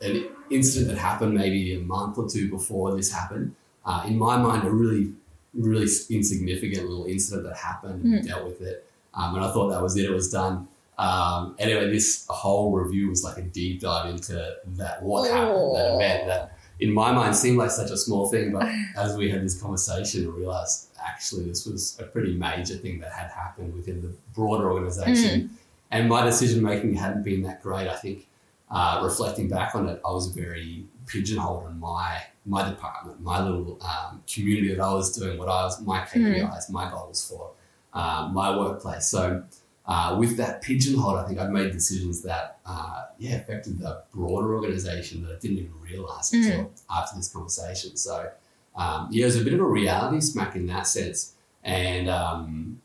an 0.02 0.30
incident 0.50 0.92
that 0.92 0.98
happened 1.00 1.34
maybe 1.34 1.76
a 1.76 1.80
month 1.80 2.18
or 2.18 2.30
two 2.30 2.50
before 2.50 2.96
this 2.96 3.12
happened. 3.12 3.56
Uh, 3.86 4.04
in 4.08 4.18
my 4.18 4.38
mind, 4.38 4.68
a 4.68 4.72
really, 4.72 5.14
really 5.54 5.88
insignificant 6.10 6.88
little 6.88 7.06
incident 7.06 7.44
that 7.48 7.58
happened, 7.58 8.04
and 8.04 8.14
we 8.14 8.22
dealt 8.22 8.46
with 8.46 8.62
it. 8.62 8.86
Um, 9.14 9.36
and 9.36 9.44
I 9.44 9.52
thought 9.52 9.70
that 9.70 9.82
was 9.82 9.98
it, 9.98 10.06
it 10.06 10.12
was 10.12 10.32
done. 10.32 10.68
Um, 11.00 11.56
anyway, 11.60 11.90
this 11.90 12.26
whole 12.30 12.74
review 12.74 13.10
was 13.10 13.24
like 13.24 13.38
a 13.38 13.42
deep 13.42 13.80
dive 13.82 14.10
into 14.10 14.56
that, 14.78 15.02
what 15.02 15.32
happened, 15.32 15.76
that 15.76 15.96
event 15.96 16.28
that 16.28 16.58
in 16.82 16.92
my 16.94 17.12
mind 17.12 17.36
seemed 17.36 17.58
like 17.58 17.72
such 17.72 17.90
a 17.90 17.98
small 17.98 18.28
thing, 18.30 18.52
but 18.52 18.68
as 18.98 19.16
we 19.16 19.30
had 19.30 19.44
this 19.44 19.60
conversation, 19.62 20.26
I 20.28 20.30
realized 20.30 20.90
actually 21.02 21.46
this 21.46 21.66
was 21.66 21.98
a 22.00 22.04
pretty 22.04 22.36
major 22.36 22.76
thing 22.76 23.00
that 23.00 23.12
had 23.14 23.30
happened 23.32 23.74
within 23.74 24.02
the 24.02 24.14
broader 24.36 24.72
organization. 24.72 25.58
And 25.92 26.10
my 26.10 26.24
decision 26.26 26.62
making 26.62 26.96
hadn't 26.96 27.24
been 27.24 27.44
that 27.44 27.64
great. 27.64 27.88
I 27.88 27.96
think 27.96 28.28
uh, 28.70 29.00
reflecting 29.04 29.48
back 29.50 29.76
on 29.76 29.88
it, 29.88 30.02
I 30.06 30.12
was 30.12 30.28
very 30.28 30.86
pigeonholed 31.08 31.70
in 31.72 31.80
my 31.80 32.22
my 32.46 32.68
department, 32.70 33.22
my 33.22 33.42
little 33.44 33.80
um, 33.82 34.22
community 34.32 34.74
that 34.76 34.82
I 34.82 34.94
was 34.94 35.16
doing, 35.16 35.38
what 35.38 35.48
I 35.50 35.64
was, 35.64 35.82
my 35.82 36.00
KPIs, 36.02 36.70
my 36.72 36.90
goals 36.90 37.28
for 37.28 37.52
um, 37.94 38.34
my 38.34 38.56
workplace. 38.56 39.08
So 39.08 39.44
uh, 39.90 40.16
with 40.20 40.38
that 40.38 40.62
pigeonhole, 40.62 41.18
I 41.18 41.28
think 41.28 41.40
I've 41.40 41.50
made 41.50 41.72
decisions 41.72 42.22
that 42.22 42.60
uh, 42.64 43.06
yeah 43.18 43.38
affected 43.38 43.80
the 43.80 44.04
broader 44.14 44.54
organization 44.54 45.24
that 45.24 45.32
I 45.32 45.40
didn't 45.40 45.58
even 45.58 45.74
realize 45.82 46.32
until 46.32 46.72
after 46.92 47.18
this 47.18 47.34
conversation. 47.34 47.98
So 47.98 48.30
um, 48.76 49.08
yeah, 49.10 49.24
it 49.24 49.26
was 49.26 49.42
a 49.42 49.44
bit 49.44 49.54
of 49.54 49.62
a 49.62 49.66
reality 49.66 50.22
smack 50.22 50.56
in 50.56 50.68
that 50.68 50.86
sense, 50.86 51.34
and 51.64 52.08
um, 52.08 52.80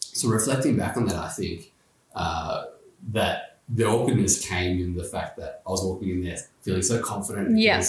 so 0.00 0.28
reflecting 0.28 0.78
back 0.78 0.96
on 0.96 1.04
that, 1.08 1.16
I 1.16 1.28
think 1.28 1.72
uh, 2.14 2.64
that 3.12 3.58
the 3.68 3.84
awkwardness 3.84 4.40
came 4.48 4.80
in 4.80 4.96
the 4.96 5.04
fact 5.04 5.36
that 5.36 5.60
I 5.66 5.70
was 5.70 5.84
walking 5.84 6.08
in 6.08 6.24
there 6.24 6.38
feeling 6.62 6.80
so 6.80 7.02
confident. 7.02 7.58
Yeah. 7.58 7.84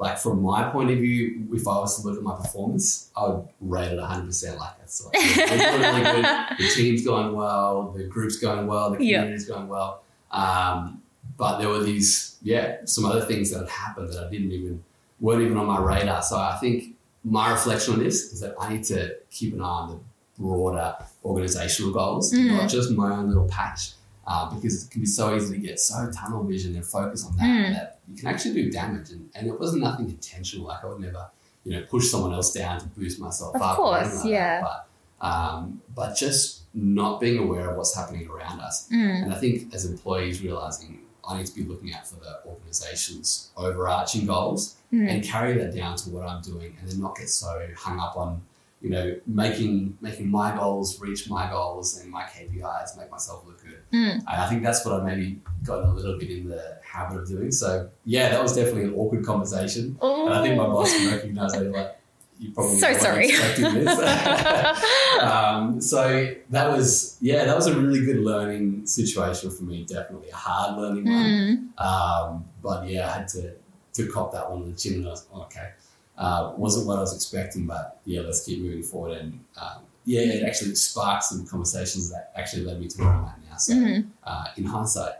Like 0.00 0.16
from 0.18 0.40
my 0.42 0.70
point 0.70 0.90
of 0.90 0.98
view, 0.98 1.46
if 1.52 1.68
I 1.68 1.76
was 1.78 2.00
to 2.00 2.08
look 2.08 2.16
at 2.16 2.22
my 2.24 2.34
performance, 2.34 3.10
I 3.14 3.28
would 3.28 3.46
rate 3.60 3.92
it 3.92 3.98
100% 3.98 4.58
like 4.58 4.78
that's 4.78 5.04
like, 5.04 5.14
really 5.14 6.02
good. 6.02 6.24
The 6.58 6.68
team's 6.74 7.04
going 7.04 7.36
well, 7.36 7.92
the 7.96 8.04
group's 8.04 8.38
going 8.38 8.66
well, 8.66 8.90
the 8.90 8.96
community's 8.96 9.46
going 9.46 9.68
well. 9.68 10.02
Um, 10.30 11.02
but 11.36 11.58
there 11.58 11.68
were 11.68 11.82
these, 11.82 12.36
yeah, 12.42 12.78
some 12.86 13.04
other 13.04 13.20
things 13.20 13.50
that 13.50 13.58
had 13.60 13.68
happened 13.68 14.08
that 14.12 14.26
I 14.26 14.30
didn't 14.30 14.52
even, 14.52 14.82
weren't 15.20 15.42
even 15.42 15.58
on 15.58 15.66
my 15.66 15.78
radar. 15.78 16.22
So 16.22 16.36
I 16.38 16.56
think 16.58 16.96
my 17.22 17.50
reflection 17.52 17.92
on 17.94 18.00
this 18.00 18.32
is 18.32 18.40
that 18.40 18.54
I 18.58 18.72
need 18.72 18.84
to 18.84 19.16
keep 19.30 19.52
an 19.52 19.60
eye 19.60 19.64
on 19.64 19.90
the 19.90 19.98
broader 20.42 20.96
organizational 21.24 21.92
goals, 21.92 22.32
Mm. 22.32 22.56
not 22.56 22.70
just 22.70 22.90
my 22.92 23.10
own 23.14 23.28
little 23.28 23.48
patch. 23.48 23.90
Uh, 24.26 24.54
because 24.54 24.84
it 24.84 24.90
can 24.90 25.00
be 25.00 25.06
so 25.06 25.34
easy 25.34 25.54
to 25.54 25.60
get 25.60 25.80
so 25.80 26.08
tunnel 26.14 26.44
vision 26.44 26.76
and 26.76 26.84
focus 26.84 27.24
on 27.26 27.36
that 27.36 27.44
Mm. 27.44 27.72
that 27.72 27.98
you 28.08 28.16
can 28.16 28.28
actually 28.28 28.54
do 28.54 28.70
damage. 28.70 29.10
And, 29.10 29.28
and 29.34 29.46
it 29.48 29.58
wasn't 29.58 29.82
nothing 29.82 30.08
intentional. 30.10 30.66
Like 30.66 30.84
I 30.84 30.88
would 30.88 31.00
never, 31.00 31.26
you 31.64 31.72
know, 31.72 31.82
push 31.88 32.10
someone 32.10 32.32
else 32.34 32.52
down 32.52 32.78
to 32.80 32.86
boost 32.88 33.18
myself 33.18 33.56
Of 33.56 33.62
up. 33.62 33.72
or 33.72 33.76
course, 33.76 34.18
like 34.24 34.30
yeah. 34.30 34.60
That. 34.60 34.86
But, 35.20 35.26
um, 35.26 35.82
but 35.94 36.16
just 36.16 36.62
not 36.74 37.18
being 37.20 37.38
aware 37.38 37.70
of 37.70 37.76
what's 37.76 37.94
happening 37.96 38.28
around 38.28 38.60
us. 38.60 38.88
Mm. 38.92 39.22
And 39.24 39.34
I 39.34 39.38
think 39.38 39.74
as 39.74 39.84
employees 39.86 40.42
realizing 40.42 41.00
I 41.28 41.36
need 41.38 41.46
to 41.46 41.54
be 41.54 41.64
looking 41.64 41.92
out 41.94 42.06
for 42.06 42.16
the 42.16 42.40
organization's 42.46 43.50
overarching 43.56 44.26
goals 44.26 44.76
Mm. 44.92 45.08
and 45.08 45.22
carry 45.24 45.56
that 45.58 45.74
down 45.74 45.94
to 45.96 46.10
what 46.10 46.26
I'm 46.28 46.42
doing 46.42 46.76
and 46.80 46.88
then 46.88 47.00
not 47.00 47.16
get 47.16 47.28
so 47.28 47.64
hung 47.76 48.00
up 48.00 48.16
on, 48.16 48.42
you 48.80 48.88
know, 48.88 49.14
making 49.26 49.98
making 50.00 50.28
my 50.28 50.56
goals 50.56 51.00
reach 51.00 51.28
my 51.28 51.50
goals 51.50 51.98
and 51.98 52.10
my 52.10 52.22
KPIs 52.22 52.96
make 52.96 53.10
myself 53.10 53.44
look 53.46 53.62
good. 53.62 53.82
Mm. 53.92 54.22
I 54.26 54.48
think 54.48 54.62
that's 54.62 54.84
what 54.84 55.00
I 55.00 55.04
maybe 55.04 55.40
got 55.64 55.84
a 55.84 55.90
little 55.90 56.18
bit 56.18 56.30
in 56.30 56.48
the 56.48 56.78
habit 56.82 57.18
of 57.18 57.28
doing. 57.28 57.52
So 57.52 57.90
yeah, 58.04 58.30
that 58.30 58.42
was 58.42 58.54
definitely 58.54 58.84
an 58.84 58.94
awkward 58.94 59.24
conversation. 59.24 59.98
And 60.00 60.32
I 60.32 60.42
think 60.42 60.56
my 60.56 60.66
boss 60.66 60.92
recognized 60.92 61.12
recognize 61.12 61.52
that 61.52 61.72
like 61.72 62.00
you 62.38 62.52
probably 62.52 62.78
So 62.78 62.92
sorry. 62.94 63.32
um, 65.20 65.78
so 65.78 66.34
that 66.48 66.70
was 66.70 67.18
yeah, 67.20 67.44
that 67.44 67.54
was 67.54 67.66
a 67.66 67.78
really 67.78 68.02
good 68.02 68.20
learning 68.20 68.86
situation 68.86 69.50
for 69.50 69.64
me. 69.64 69.84
Definitely 69.84 70.30
a 70.30 70.36
hard 70.36 70.78
learning 70.78 71.04
one. 71.04 71.72
Mm. 71.76 71.84
Um, 71.84 72.44
but 72.62 72.88
yeah, 72.88 73.10
I 73.10 73.18
had 73.18 73.28
to 73.28 73.52
to 73.92 74.06
cop 74.06 74.32
that 74.32 74.50
one 74.50 74.62
on 74.62 74.70
the 74.70 74.76
chin, 74.76 74.94
and 74.94 75.06
I 75.06 75.10
was 75.10 75.26
okay. 75.34 75.70
Uh, 76.20 76.52
wasn't 76.56 76.86
what 76.86 76.98
I 76.98 77.00
was 77.00 77.14
expecting, 77.14 77.66
but 77.66 77.98
yeah, 78.04 78.20
let's 78.20 78.44
keep 78.44 78.60
moving 78.60 78.82
forward. 78.82 79.16
And 79.18 79.32
um, 79.60 79.78
yeah, 80.04 80.20
it 80.20 80.42
actually 80.44 80.74
sparked 80.74 81.24
some 81.24 81.46
conversations 81.46 82.10
that 82.12 82.30
actually 82.36 82.64
led 82.64 82.78
me 82.78 82.88
to 82.88 82.98
where 82.98 83.08
I'm 83.08 83.24
at 83.24 83.38
now. 83.50 83.56
So 83.56 83.72
Mhm. 83.74 84.06
uh, 84.24 84.44
in 84.58 84.64
hindsight, 84.64 85.14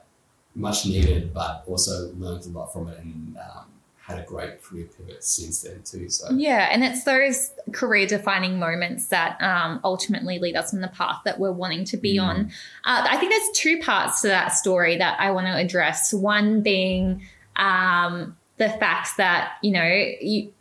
much 0.55 0.85
needed, 0.85 1.33
but 1.33 1.65
also 1.67 2.13
learned 2.19 2.45
a 2.45 2.49
lot 2.51 2.73
from 2.73 2.89
it 2.89 2.99
and 2.99 3.37
um, 3.39 3.65
had 3.97 4.19
a 4.19 4.23
great 4.25 4.63
career 4.63 4.87
pivot 4.95 5.23
since 5.25 5.63
then 5.63 5.81
too. 5.85 6.09
So 6.11 6.27
Yeah, 6.35 6.69
and 6.73 6.85
it's 6.85 7.05
those 7.05 7.53
career 7.73 8.07
defining 8.07 8.59
moments 8.59 9.07
that 9.07 9.41
um, 9.41 9.81
ultimately 9.85 10.39
lead 10.39 10.57
us 10.57 10.75
on 10.75 10.81
the 10.81 10.89
path 10.89 11.21
that 11.25 11.39
we're 11.39 11.53
wanting 11.53 11.85
to 11.87 11.97
be 11.97 12.17
Mm. 12.19 12.25
on. 12.29 12.37
Uh, 12.85 13.07
I 13.09 13.17
think 13.17 13.31
there's 13.33 13.51
two 13.55 13.79
parts 13.81 14.21
to 14.23 14.29
that 14.29 14.49
story 14.49 14.99
that 14.99 15.19
I 15.21 15.31
want 15.31 15.47
to 15.47 15.55
address. 15.57 16.13
One 16.13 16.61
being 16.61 17.23
um, 17.57 18.37
the 18.59 18.69
fact 18.69 19.17
that, 19.19 19.53
you 19.63 19.71
know, 19.71 19.85
you, 20.21 20.53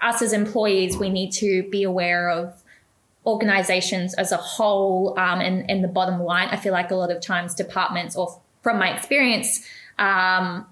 us 0.00 0.22
as 0.22 0.32
employees, 0.32 0.96
we 0.96 1.10
need 1.10 1.32
to 1.32 1.68
be 1.70 1.82
aware 1.82 2.30
of 2.30 2.62
organizations 3.26 4.14
as 4.14 4.32
a 4.32 4.36
whole 4.36 5.18
um, 5.18 5.40
and, 5.40 5.70
and 5.70 5.84
the 5.84 5.88
bottom 5.88 6.20
line. 6.20 6.48
I 6.48 6.56
feel 6.56 6.72
like 6.72 6.90
a 6.90 6.96
lot 6.96 7.10
of 7.10 7.20
times 7.20 7.54
departments, 7.54 8.16
or 8.16 8.40
from 8.62 8.78
my 8.78 8.94
experience, 8.94 9.66
um, 9.98 10.66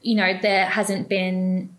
you 0.00 0.16
know, 0.16 0.36
there 0.40 0.66
hasn't 0.66 1.08
been 1.08 1.76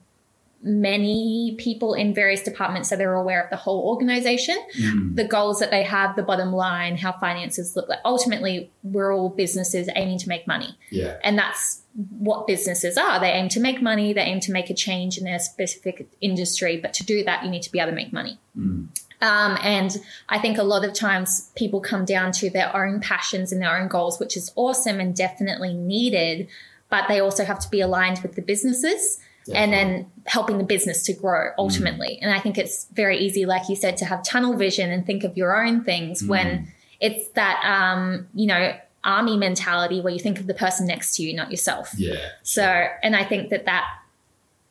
many 0.64 1.56
people 1.60 1.94
in 1.94 2.14
various 2.14 2.42
departments 2.42 2.90
so 2.90 2.96
they're 2.96 3.14
aware 3.16 3.44
of 3.44 3.50
the 3.50 3.58
whole 3.58 3.88
organization, 3.90 4.58
Mm. 4.80 5.16
the 5.16 5.26
goals 5.26 5.60
that 5.60 5.72
they 5.72 5.84
have, 5.84 6.16
the 6.16 6.24
bottom 6.24 6.54
line, 6.54 6.96
how 6.98 7.12
finances 7.12 7.76
look 7.76 7.90
like. 7.90 8.00
Ultimately, 8.06 8.72
we're 8.82 9.14
all 9.14 9.30
businesses 9.30 9.90
aiming 9.96 10.20
to 10.20 10.30
make 10.30 10.48
money. 10.48 10.78
yeah, 10.90 11.18
And 11.24 11.38
that's 11.38 11.82
what 12.18 12.48
businesses 12.48 12.98
are. 12.98 13.20
They 13.20 13.32
aim 13.32 13.50
to 13.50 13.60
make 13.60 13.82
money, 13.82 14.14
they 14.14 14.22
aim 14.22 14.40
to 14.42 14.52
make 14.52 14.70
a 14.70 14.74
change 14.74 15.18
in 15.18 15.26
their 15.26 15.40
specific 15.40 16.08
industry. 16.22 16.78
But 16.78 16.94
to 16.96 17.06
do 17.06 17.24
that, 17.26 17.44
you 17.44 17.52
need 17.52 17.64
to 17.64 17.72
be 17.72 17.80
able 17.80 17.92
to 17.92 17.96
make 17.96 18.14
money. 18.14 18.40
Mm. 18.58 18.88
Um, 19.22 19.58
and 19.64 20.02
I 20.28 20.40
think 20.40 20.58
a 20.58 20.64
lot 20.64 20.84
of 20.84 20.94
times 20.94 21.52
people 21.56 21.80
come 21.82 22.04
down 22.04 22.32
to 22.34 22.50
their 22.50 22.76
own 22.76 23.00
passions 23.00 23.52
and 23.52 23.62
their 23.62 23.78
own 23.80 23.88
goals, 23.88 24.20
which 24.20 24.36
is 24.36 24.52
awesome 24.56 25.00
and 25.00 25.16
definitely 25.16 25.74
needed. 25.74 26.48
But 26.90 27.08
they 27.08 27.20
also 27.20 27.44
have 27.46 27.60
to 27.60 27.70
be 27.70 27.80
aligned 27.82 28.20
with 28.22 28.36
the 28.36 28.42
businesses 28.42 29.20
and 29.54 29.74
then 29.74 30.12
helping 30.26 30.58
the 30.58 30.64
business 30.64 31.04
to 31.04 31.14
grow 31.14 31.52
ultimately. 31.58 32.20
Mm. 32.20 32.20
And 32.24 32.34
I 32.34 32.40
think 32.40 32.58
it's 32.58 32.86
very 32.94 33.18
easy, 33.18 33.46
like 33.46 33.70
you 33.70 33.76
said, 33.76 33.98
to 33.98 34.06
have 34.06 34.24
tunnel 34.24 34.56
vision 34.56 34.92
and 34.92 35.06
think 35.06 35.24
of 35.24 35.36
your 35.36 35.66
own 35.66 35.84
things 35.84 36.22
mm. 36.22 36.30
when 36.30 36.72
it's 37.00 37.30
that, 37.32 37.62
um, 37.66 38.28
you 38.34 38.48
know, 38.48 38.76
army 39.04 39.36
mentality 39.36 40.00
where 40.00 40.14
you 40.14 40.20
think 40.20 40.40
of 40.40 40.48
the 40.48 40.54
person 40.54 40.88
next 40.88 41.18
to 41.18 41.24
you, 41.24 41.36
not 41.36 41.52
yourself. 41.52 41.94
yeah, 41.98 42.16
So, 42.44 42.64
and 42.64 43.16
I 43.16 43.26
think 43.26 43.50
that 43.50 43.66
that 43.66 43.86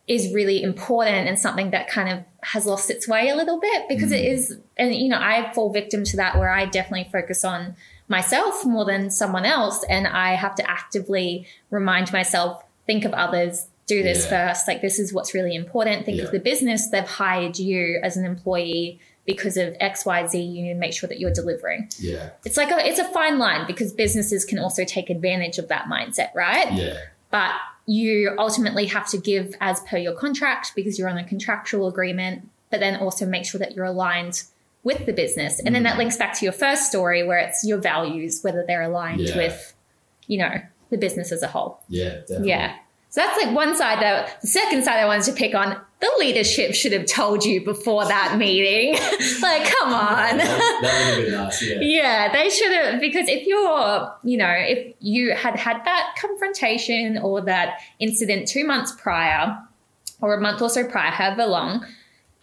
is 0.08 0.32
really 0.32 0.62
important 0.62 1.28
and 1.28 1.38
something 1.38 1.70
that 1.70 1.88
kind 1.88 2.08
of 2.08 2.24
has 2.42 2.66
lost 2.66 2.90
its 2.90 3.06
way 3.06 3.28
a 3.28 3.36
little 3.36 3.60
bit 3.60 3.88
because 3.88 4.10
it 4.10 4.22
mm. 4.22 4.32
is, 4.32 4.58
and 4.76 4.94
you 4.94 5.08
know, 5.08 5.18
I 5.20 5.52
fall 5.52 5.72
victim 5.72 6.04
to 6.04 6.16
that 6.16 6.38
where 6.38 6.50
I 6.50 6.64
definitely 6.64 7.08
focus 7.12 7.44
on 7.44 7.76
myself 8.08 8.64
more 8.64 8.84
than 8.84 9.10
someone 9.10 9.44
else. 9.44 9.84
And 9.88 10.06
I 10.06 10.34
have 10.34 10.54
to 10.56 10.70
actively 10.70 11.46
remind 11.70 12.12
myself, 12.12 12.62
think 12.86 13.04
of 13.04 13.12
others, 13.12 13.68
do 13.96 14.02
this 14.02 14.24
Yeah. 14.24 14.48
first. 14.48 14.68
Like, 14.68 14.80
this 14.80 14.98
is 14.98 15.12
what's 15.12 15.34
really 15.34 15.54
important. 15.54 16.04
Think 16.06 16.18
Yeah. 16.18 16.24
of 16.24 16.30
the 16.32 16.38
business. 16.40 16.88
They've 16.88 17.04
hired 17.04 17.58
you 17.58 17.98
as 18.02 18.16
an 18.16 18.24
employee 18.24 19.00
because 19.24 19.56
of 19.56 19.74
XYZ. 19.80 20.34
You 20.42 20.62
need 20.64 20.72
to 20.74 20.78
make 20.78 20.92
sure 20.92 21.08
that 21.08 21.18
you're 21.20 21.32
delivering. 21.32 21.88
yeah, 21.98 22.30
It's 22.44 22.56
like 22.56 22.70
a, 22.70 22.78
it's 22.86 22.98
a 22.98 23.04
fine 23.04 23.38
line 23.38 23.66
because 23.66 23.92
businesses 23.92 24.44
can 24.44 24.58
also 24.58 24.84
take 24.84 25.10
advantage 25.10 25.58
of 25.58 25.68
that 25.68 25.84
mindset, 25.86 26.34
right? 26.34 26.72
yeah, 26.72 26.94
but 27.30 27.52
you 27.86 28.34
ultimately 28.38 28.86
have 28.86 29.08
to 29.08 29.18
give 29.18 29.54
as 29.60 29.80
per 29.80 29.96
your 29.96 30.12
contract 30.14 30.72
because 30.76 30.98
you're 30.98 31.08
on 31.08 31.18
a 31.18 31.24
contractual 31.24 31.88
agreement, 31.88 32.48
but 32.70 32.80
then 32.80 32.96
also 32.96 33.26
make 33.26 33.44
sure 33.44 33.58
that 33.58 33.74
you're 33.74 33.84
aligned 33.84 34.42
with 34.84 35.06
the 35.06 35.12
business. 35.12 35.60
And 35.64 35.74
then 35.74 35.82
that 35.84 35.94
mm. 35.94 35.98
links 35.98 36.16
back 36.16 36.36
to 36.38 36.44
your 36.44 36.52
first 36.52 36.88
story 36.88 37.22
where 37.26 37.38
it's 37.38 37.64
your 37.64 37.78
values, 37.78 38.40
whether 38.42 38.64
they're 38.66 38.82
aligned 38.82 39.20
Yeah. 39.20 39.36
with, 39.36 39.74
you 40.26 40.38
know, 40.38 40.60
the 40.90 40.98
business 40.98 41.32
as 41.32 41.42
a 41.42 41.48
whole. 41.48 41.80
yeah, 41.88 42.10
definitely. 42.20 42.48
Yeah. 42.50 42.76
So 43.12 43.20
that's 43.20 43.44
like 43.44 43.54
one 43.54 43.76
side 43.76 44.00
that 44.00 44.40
the 44.40 44.46
second 44.46 44.84
side 44.84 44.98
I 44.98 45.04
wanted 45.04 45.24
to 45.24 45.32
pick 45.34 45.54
on, 45.54 45.78
the 46.00 46.10
leadership 46.18 46.74
should 46.74 46.92
have 46.92 47.04
told 47.04 47.44
you 47.44 47.62
before 47.62 48.06
that 48.06 48.36
meeting. 48.38 48.94
like, 49.42 49.70
come 49.78 49.92
on. 49.92 50.38
that, 50.38 50.78
that 50.80 51.16
would 51.18 51.18
have 51.18 51.26
been 51.26 51.32
nice. 51.44 51.62
Yeah, 51.62 51.80
Yeah, 51.82 52.32
they 52.32 52.48
should 52.48 52.72
have 52.72 53.02
because 53.02 53.28
if 53.28 53.46
you're, 53.46 54.14
you 54.22 54.38
know, 54.38 54.50
if 54.50 54.94
you 55.00 55.34
had 55.34 55.56
had 55.56 55.84
that 55.84 56.16
confrontation 56.18 57.18
or 57.18 57.42
that 57.42 57.80
incident 57.98 58.48
two 58.48 58.64
months 58.64 58.92
prior 58.92 59.58
or 60.22 60.32
a 60.32 60.40
month 60.40 60.62
or 60.62 60.70
so 60.70 60.82
prior, 60.82 61.10
however 61.10 61.44
long, 61.44 61.84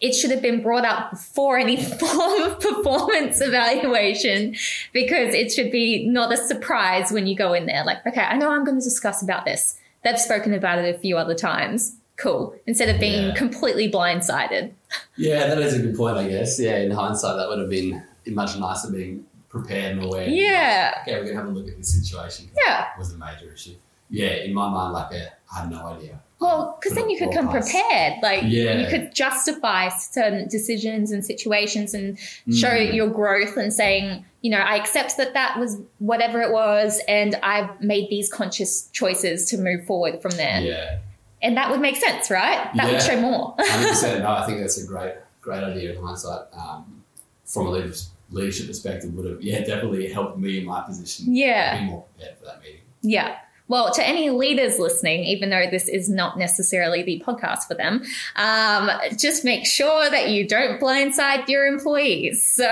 it 0.00 0.12
should 0.12 0.30
have 0.30 0.40
been 0.40 0.62
brought 0.62 0.84
up 0.84 1.10
before 1.10 1.58
any 1.58 1.82
form 1.82 2.42
of 2.42 2.60
performance 2.60 3.40
evaluation 3.40 4.54
because 4.92 5.34
it 5.34 5.50
should 5.50 5.72
be 5.72 6.06
not 6.06 6.32
a 6.32 6.36
surprise 6.36 7.10
when 7.10 7.26
you 7.26 7.34
go 7.34 7.54
in 7.54 7.66
there. 7.66 7.84
Like, 7.84 8.06
okay, 8.06 8.22
I 8.22 8.36
know 8.36 8.52
I'm 8.52 8.64
going 8.64 8.78
to 8.78 8.84
discuss 8.84 9.20
about 9.20 9.44
this. 9.44 9.76
They've 10.02 10.18
spoken 10.18 10.54
about 10.54 10.78
it 10.78 10.94
a 10.94 10.98
few 10.98 11.16
other 11.18 11.34
times. 11.34 11.96
Cool. 12.16 12.54
Instead 12.66 12.88
of 12.94 13.00
being 13.00 13.28
Yeah. 13.28 13.34
completely 13.34 13.90
blindsided. 13.90 14.72
Yeah, 15.16 15.46
that 15.48 15.58
is 15.58 15.74
a 15.74 15.78
good 15.80 15.96
point, 15.96 16.16
I 16.16 16.26
guess. 16.28 16.58
Yeah, 16.58 16.78
in 16.78 16.90
hindsight, 16.90 17.36
that 17.36 17.48
would 17.48 17.58
have 17.60 17.68
been 17.70 18.02
much 18.26 18.58
nicer 18.58 18.90
being 18.90 19.24
prepared 19.50 19.92
and 19.98 20.04
aware. 20.04 20.26
Yeah. 20.28 20.94
Okay, 21.02 21.12
we're 21.12 21.24
going 21.24 21.34
to 21.36 21.40
have 21.42 21.46
a 21.46 21.50
look 21.50 21.68
at 21.68 21.76
this 21.76 21.92
situation. 22.02 22.48
Yeah. 22.66 22.86
It 22.94 22.98
was 22.98 23.12
a 23.12 23.18
major 23.18 23.52
issue. 23.52 23.74
Yeah, 24.08 24.30
in 24.30 24.52
my 24.54 24.68
mind, 24.68 24.92
like, 24.94 25.12
I 25.52 25.60
had 25.60 25.70
no 25.70 25.86
idea. 25.86 26.18
Well, 26.40 26.78
because 26.80 26.96
then 26.96 27.10
you 27.10 27.18
could 27.18 27.32
come 27.32 27.50
prepared. 27.50 28.14
Like 28.22 28.44
Yeah. 28.46 28.78
you 28.78 28.86
could 28.88 29.14
justify 29.14 29.88
certain 29.90 30.48
decisions 30.48 31.12
and 31.12 31.24
situations 31.24 31.92
and 31.92 32.18
show 32.52 32.68
Mm. 32.70 32.94
your 32.94 33.08
growth 33.08 33.56
and 33.58 33.72
saying, 33.72 34.24
you 34.40 34.50
know, 34.50 34.56
I 34.58 34.76
accept 34.76 35.18
that 35.18 35.34
that 35.34 35.58
was 35.58 35.78
whatever 35.98 36.40
it 36.40 36.50
was, 36.50 37.00
and 37.06 37.34
I've 37.42 37.80
made 37.82 38.08
these 38.08 38.32
conscious 38.32 38.88
choices 38.92 39.50
to 39.50 39.58
move 39.58 39.84
forward 39.84 40.22
from 40.22 40.30
there. 40.32 40.60
Yeah, 40.62 40.98
And 41.42 41.56
that 41.58 41.70
would 41.70 41.80
make 41.80 41.96
sense, 41.96 42.30
right? 42.30 42.70
That 42.74 42.90
would 42.90 43.02
show 43.02 43.20
more. 43.20 43.54
100%. 43.60 44.20
no, 44.20 44.30
I 44.30 44.46
think 44.46 44.60
that's 44.60 44.82
a 44.82 44.86
great, 44.86 45.14
great 45.42 45.62
idea 45.62 45.92
in 45.94 46.02
hindsight. 46.02 46.46
Um, 46.54 47.02
from 47.44 47.66
a 47.66 47.70
leadership, 47.70 48.06
leadership 48.30 48.66
perspective, 48.68 49.12
would 49.14 49.26
have, 49.30 49.42
yeah, 49.42 49.58
definitely 49.60 50.10
helped 50.10 50.38
me 50.38 50.58
in 50.58 50.64
my 50.64 50.80
position 50.82 51.34
yeah. 51.34 51.80
be 51.80 51.84
more 51.86 52.02
prepared 52.16 52.38
for 52.38 52.44
that 52.46 52.62
meeting. 52.62 52.80
Yeah. 53.02 53.36
Well, 53.70 53.92
to 53.94 54.06
any 54.06 54.30
leaders 54.30 54.78
listening, 54.80 55.22
even 55.24 55.48
though 55.50 55.66
this 55.70 55.88
is 55.88 56.08
not 56.10 56.36
necessarily 56.36 57.02
the 57.04 57.22
podcast 57.24 57.68
for 57.68 57.74
them, 57.74 58.02
um, 58.34 58.90
just 59.16 59.44
make 59.44 59.64
sure 59.64 60.10
that 60.10 60.30
you 60.30 60.46
don't 60.46 60.80
blindside 60.80 61.48
your 61.48 61.66
employees. 61.66 62.44
So, 62.44 62.64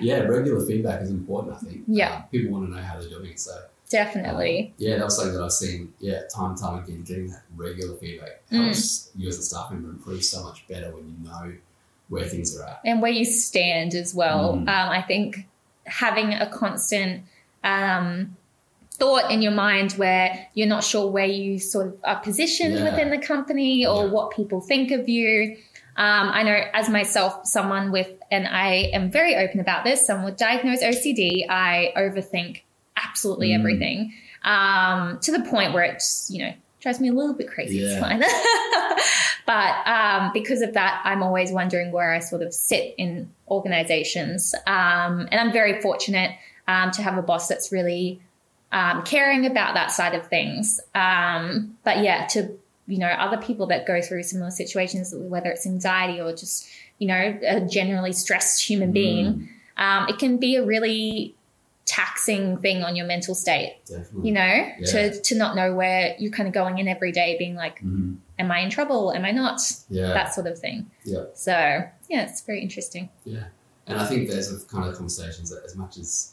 Yeah, 0.00 0.20
regular 0.36 0.64
feedback 0.66 1.02
is 1.02 1.10
important, 1.10 1.56
I 1.56 1.58
think. 1.58 1.82
Yeah. 1.86 2.16
Um, 2.16 2.22
people 2.32 2.52
want 2.58 2.70
to 2.70 2.74
know 2.76 2.82
how 2.82 2.98
they're 2.98 3.10
doing. 3.10 3.36
So, 3.36 3.52
definitely. 3.90 4.68
Um, 4.68 4.72
yeah, 4.78 4.96
that 4.96 5.04
was 5.04 5.16
something 5.16 5.34
that 5.34 5.42
I've 5.44 5.52
seen, 5.52 5.92
yeah, 6.00 6.22
time 6.34 6.52
and 6.52 6.58
time 6.58 6.82
again, 6.82 7.02
getting 7.02 7.28
that 7.28 7.42
regular 7.54 7.94
feedback 7.98 8.40
Mm. 8.50 8.64
helps 8.64 9.10
you 9.14 9.28
as 9.28 9.38
a 9.38 9.42
staff 9.42 9.70
member 9.70 9.90
improve 9.90 10.24
so 10.24 10.42
much 10.42 10.66
better 10.68 10.90
when 10.96 11.04
you 11.04 11.28
know 11.30 11.52
where 12.08 12.24
things 12.24 12.58
are 12.58 12.64
at. 12.64 12.80
and 12.86 13.02
where 13.02 13.10
you 13.12 13.26
stand 13.26 13.92
as 13.94 14.14
well. 14.14 14.54
Mm. 14.54 14.60
Um, 14.60 14.68
I 14.68 15.02
think 15.02 15.46
having 15.84 16.32
a 16.32 16.46
constant 16.48 17.24
um, 17.62 18.37
thought 18.98 19.30
in 19.30 19.42
your 19.42 19.52
mind 19.52 19.92
where 19.92 20.48
you're 20.54 20.66
not 20.68 20.82
sure 20.82 21.10
where 21.10 21.24
you 21.26 21.58
sort 21.58 21.86
of 21.86 21.96
are 22.04 22.18
positioned 22.20 22.74
Yeah. 22.74 22.84
within 22.90 23.10
the 23.10 23.18
company 23.18 23.86
or 23.86 24.04
Yeah. 24.04 24.10
what 24.10 24.30
people 24.32 24.60
think 24.60 24.90
of 24.90 25.08
you. 25.08 25.56
Um, 25.96 26.30
I 26.32 26.42
know 26.42 26.60
as 26.74 26.88
myself, 26.88 27.46
someone 27.46 27.90
with, 27.90 28.08
and 28.30 28.46
I 28.46 28.90
am 28.92 29.10
very 29.10 29.34
open 29.36 29.60
about 29.60 29.84
this, 29.84 30.06
someone 30.06 30.24
with 30.26 30.36
diagnosed 30.36 30.82
OCD, 30.82 31.46
I 31.48 31.92
overthink 31.96 32.62
absolutely 32.96 33.50
Mm. 33.50 33.58
everything 33.58 34.12
um, 34.44 35.18
to 35.22 35.32
the 35.32 35.40
point 35.40 35.72
where 35.74 35.82
it's, 35.84 36.30
you 36.30 36.44
know, 36.44 36.52
drives 36.80 37.00
me 37.00 37.08
a 37.08 37.12
little 37.12 37.34
bit 37.34 37.48
crazy. 37.48 37.80
It's 37.80 37.98
fine. 38.00 38.20
but 39.46 39.86
um, 39.86 40.30
because 40.32 40.62
of 40.62 40.74
that, 40.74 41.00
I'm 41.04 41.22
always 41.22 41.50
wondering 41.50 41.90
where 41.90 42.12
I 42.14 42.20
sort 42.20 42.42
of 42.42 42.52
sit 42.54 42.94
in 42.98 43.30
organizations. 43.48 44.54
Um, 44.66 45.28
and 45.32 45.34
I'm 45.40 45.52
very 45.52 45.80
fortunate 45.80 46.32
um, 46.68 46.90
to 46.92 47.02
have 47.02 47.16
a 47.18 47.22
boss 47.22 47.48
that's 47.48 47.72
really 47.72 48.20
um, 48.72 49.02
caring 49.02 49.46
about 49.46 49.74
that 49.74 49.90
side 49.90 50.14
of 50.14 50.26
things. 50.28 50.80
Um, 50.94 51.76
but 51.84 52.02
yeah, 52.02 52.26
to 52.28 52.56
you 52.86 52.98
know 52.98 53.08
other 53.08 53.36
people 53.36 53.66
that 53.66 53.86
go 53.86 54.00
through 54.00 54.22
similar 54.22 54.50
situations, 54.50 55.14
whether 55.16 55.50
it's 55.50 55.66
anxiety 55.66 56.20
or 56.20 56.32
just 56.34 56.68
you 56.98 57.08
know 57.08 57.38
a 57.46 57.60
generally 57.60 58.12
stressed 58.12 58.62
human 58.64 58.92
being, 58.92 59.48
um, 59.76 60.08
it 60.08 60.18
can 60.18 60.38
be 60.38 60.56
a 60.56 60.64
really 60.64 61.34
taxing 61.84 62.58
thing 62.58 62.82
on 62.82 62.94
your 62.96 63.06
mental 63.06 63.34
state. 63.34 63.76
Definitely. 63.86 64.28
You 64.28 64.34
know, 64.34 64.40
Yeah. 64.80 64.86
to 64.92 65.20
to 65.20 65.34
not 65.34 65.56
know 65.56 65.74
where 65.74 66.14
you're 66.18 66.30
kind 66.32 66.46
of 66.46 66.52
going 66.52 66.78
in 66.78 66.86
every 66.88 67.12
day, 67.12 67.36
being 67.38 67.54
like, 67.54 67.80
Mhm. 67.82 68.16
am 68.38 68.50
I 68.50 68.58
in 68.60 68.68
trouble? 68.70 69.12
Am 69.12 69.24
I 69.24 69.30
not? 69.30 69.60
Yeah. 69.88 70.08
That 70.08 70.34
sort 70.34 70.46
of 70.46 70.58
thing. 70.58 70.90
Yeah. 71.04 71.24
So 71.34 71.52
yeah, 72.08 72.22
it's 72.28 72.42
very 72.42 72.60
interesting. 72.62 73.08
Yeah, 73.24 73.44
and 73.86 73.98
I 73.98 74.06
think 74.06 74.28
there's 74.28 74.64
kind 74.64 74.86
of 74.88 74.94
conversations 74.96 75.48
that 75.50 75.62
as 75.64 75.76
much 75.76 75.96
as 75.96 76.32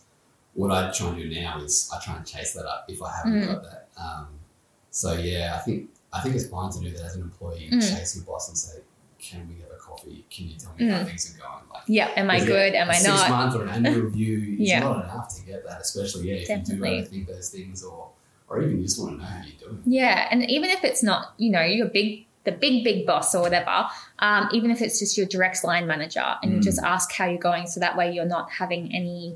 what 0.55 0.71
I 0.71 0.91
try 0.91 1.09
and 1.09 1.17
do 1.17 1.29
now 1.29 1.61
is 1.61 1.89
I 1.93 1.99
try 2.03 2.15
and 2.17 2.25
chase 2.25 2.53
that 2.53 2.65
up 2.65 2.85
if 2.87 3.01
I 3.01 3.11
haven't 3.17 3.41
Mm. 3.41 3.47
got 3.47 3.63
that. 3.63 3.89
Um, 3.97 4.27
so 4.89 5.13
yeah, 5.13 5.55
I 5.57 5.59
think 5.59 5.89
I 6.13 6.21
think 6.21 6.35
it's 6.35 6.47
fine 6.47 6.71
to 6.71 6.79
do 6.79 6.89
that 6.91 7.03
as 7.03 7.15
an 7.17 7.21
employee, 7.23 7.69
Mm. 7.73 7.81
chase 7.81 8.15
your 8.15 8.23
boss 8.23 8.47
and 8.47 8.57
say, 8.57 8.79
"Can 9.19 9.47
we 9.49 9.55
have 9.61 9.69
a 9.71 9.75
coffee? 9.75 10.25
Can 10.29 10.47
you 10.47 10.55
tell 10.57 10.73
me 10.77 10.87
how 10.87 10.99
Mm. 10.99 11.07
things 11.07 11.35
are 11.35 11.37
going?" 11.37 11.65
Like, 11.73 11.83
Yeah. 11.87 12.09
Am 12.15 12.29
I 12.29 12.39
good? 12.39 12.73
Am 12.73 12.89
I 12.89 12.93
six 12.93 13.07
not? 13.07 13.29
month 13.29 13.55
or 13.55 13.63
an 13.63 13.69
annual 13.69 14.01
review 14.09 14.55
is 14.63 14.69
Yeah. 14.69 14.79
not 14.79 15.03
enough 15.03 15.35
to 15.35 15.45
get 15.45 15.65
that, 15.67 15.81
especially 15.81 16.29
yeah, 16.29 16.35
if 16.35 16.49
you 16.49 16.55
Definitely. 16.55 17.01
do 17.01 17.07
overthink 17.09 17.27
those 17.27 17.49
things, 17.49 17.83
or 17.83 18.11
or 18.47 18.61
even 18.61 18.77
you 18.77 18.83
just 18.85 18.97
want 18.99 19.17
to 19.17 19.17
know 19.21 19.27
how 19.29 19.43
you're 19.43 19.57
doing. 19.69 19.81
Yeah, 19.85 20.27
and 20.31 20.49
even 20.49 20.69
if 20.69 20.83
it's 20.85 21.03
not, 21.03 21.33
you 21.37 21.51
know, 21.51 21.63
your 21.63 21.87
big, 21.87 22.27
the 22.45 22.51
big, 22.53 22.83
big 22.85 23.05
boss 23.07 23.33
or 23.35 23.41
whatever, 23.41 23.87
um, 24.19 24.47
even 24.53 24.69
if 24.71 24.81
it's 24.81 24.99
just 24.99 25.17
your 25.17 25.25
direct 25.25 25.63
line 25.65 25.85
manager, 25.87 26.37
and 26.41 26.53
you 26.53 26.59
Mm. 26.59 26.63
just 26.63 26.79
ask 26.81 27.11
how 27.11 27.25
you're 27.25 27.39
going, 27.39 27.65
so 27.67 27.79
that 27.81 27.97
way 27.97 28.11
you're 28.13 28.23
not 28.37 28.51
having 28.51 28.95
any, 28.95 29.35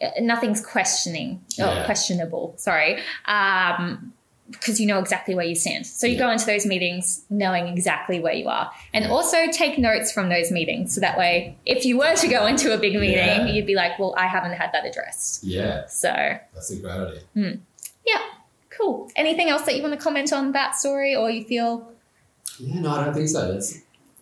Uh, 0.00 0.10
nothing's 0.20 0.64
questioning 0.64 1.40
or 1.58 1.66
Yeah. 1.66 1.84
questionable. 1.84 2.54
Sorry, 2.56 3.00
um, 3.26 4.12
because 4.50 4.80
you 4.80 4.86
know 4.86 4.98
exactly 4.98 5.34
where 5.34 5.44
you 5.44 5.54
stand. 5.54 5.86
So 5.86 6.06
you 6.06 6.14
Yeah. 6.14 6.20
go 6.20 6.30
into 6.30 6.46
those 6.46 6.64
meetings 6.64 7.24
knowing 7.28 7.68
exactly 7.68 8.18
where 8.18 8.32
you 8.32 8.48
are, 8.48 8.70
and 8.94 9.04
Yeah. 9.04 9.10
also 9.10 9.46
take 9.52 9.76
notes 9.76 10.10
from 10.10 10.30
those 10.30 10.50
meetings, 10.50 10.94
so 10.94 11.00
that 11.02 11.18
way, 11.18 11.56
if 11.66 11.84
you 11.84 11.98
were 11.98 12.14
to 12.14 12.28
go 12.28 12.46
into 12.46 12.72
a 12.72 12.78
big 12.78 12.94
meeting, 12.94 13.16
Yeah. 13.16 13.46
you'd 13.46 13.66
be 13.66 13.74
like, 13.74 13.98
well, 13.98 14.14
I 14.16 14.26
haven't 14.26 14.52
had 14.52 14.70
that 14.72 14.86
addressed. 14.86 15.44
Yeah, 15.44 15.86
So 15.86 16.10
that's 16.54 16.70
a 16.70 16.76
great 16.76 16.92
idea. 16.92 17.58
Yeah. 18.06 18.20
Cool. 18.70 19.10
Anything 19.16 19.48
else 19.50 19.62
that 19.62 19.74
you 19.76 19.82
want 19.82 19.94
to 19.94 20.00
comment 20.00 20.32
on 20.32 20.52
that 20.52 20.76
story, 20.76 21.14
or 21.14 21.28
you 21.30 21.44
feel? 21.44 21.88
Yeah, 22.60 22.80
no, 22.80 22.90
I 22.92 23.04
don't 23.04 23.14
think 23.14 23.28
so. 23.28 23.52
That's 23.52 23.78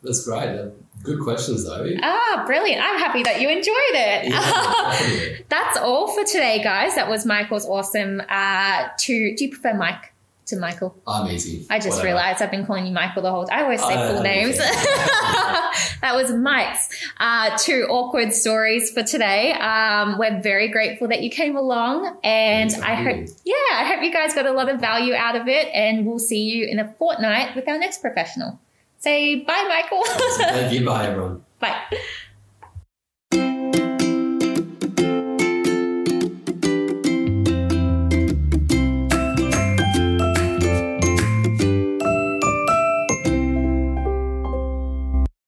that's 0.07 0.25
great. 0.25 0.49
Uh, 0.49 0.69
Good 1.03 1.21
questions 1.21 1.65
though. 1.65 1.87
Ah, 2.03 2.43
brilliant. 2.47 2.83
I'm 2.83 2.99
happy 2.99 3.23
that 3.23 3.41
you 3.41 3.49
enjoyed 3.49 3.75
it. 3.95 4.29
Yeah. 4.29 5.37
That's 5.49 5.79
all 5.79 6.09
for 6.13 6.25
today, 6.25 6.61
guys. 6.65 6.97
That 6.97 7.09
was 7.09 7.25
Michael's 7.25 7.65
awesome. 7.65 8.21
Uh, 8.29 8.89
to 8.99 9.37
do 9.37 9.45
you 9.45 9.51
prefer 9.51 9.75
Mike 9.75 10.13
to 10.47 10.57
Michael? 10.57 10.97
I'm 11.07 11.31
easy. 11.31 11.65
I 11.71 11.79
just 11.79 11.91
Whatever. 11.91 12.07
realized 12.07 12.43
I've 12.43 12.51
been 12.51 12.67
calling 12.67 12.87
you 12.87 12.93
Michael 12.93 13.23
the 13.23 13.31
whole. 13.31 13.45
Time. 13.45 13.59
I 13.59 13.63
always 13.63 13.81
say 13.83 13.95
full 13.95 14.23
names. 14.23 14.59
that 14.59 16.13
was 16.15 16.33
Mike's 16.33 16.89
uh, 17.19 17.57
two 17.57 17.87
awkward 17.89 18.33
stories 18.33 18.91
for 18.91 19.05
today. 19.05 19.53
Um, 19.53 20.19
we're 20.19 20.41
very 20.41 20.69
grateful 20.69 21.07
that 21.09 21.23
you 21.23 21.31
came 21.31 21.57
along, 21.57 22.19
and 22.25 22.73
Thanks 22.73 22.85
I 22.85 22.95
hope, 22.95 23.27
yeah, 23.45 23.55
I 23.75 23.85
hope 23.85 24.03
you 24.03 24.13
guys 24.13 24.35
got 24.35 24.47
a 24.47 24.53
lot 24.53 24.69
of 24.69 24.81
value 24.81 25.15
out 25.15 25.37
of 25.37 25.47
it. 25.47 25.69
And 25.73 26.05
we'll 26.05 26.19
see 26.19 26.43
you 26.43 26.67
in 26.67 26.81
a 26.81 26.93
fortnight 26.95 27.55
with 27.55 27.69
our 27.69 27.79
next 27.79 28.01
professional. 28.01 28.59
Say 29.07 29.37
bye, 29.37 29.65
Michael. 29.69 30.03
Thank 30.05 30.73
you. 30.73 30.85
Bye, 30.85 31.07
everyone. 31.07 31.45
bye. 31.61 31.81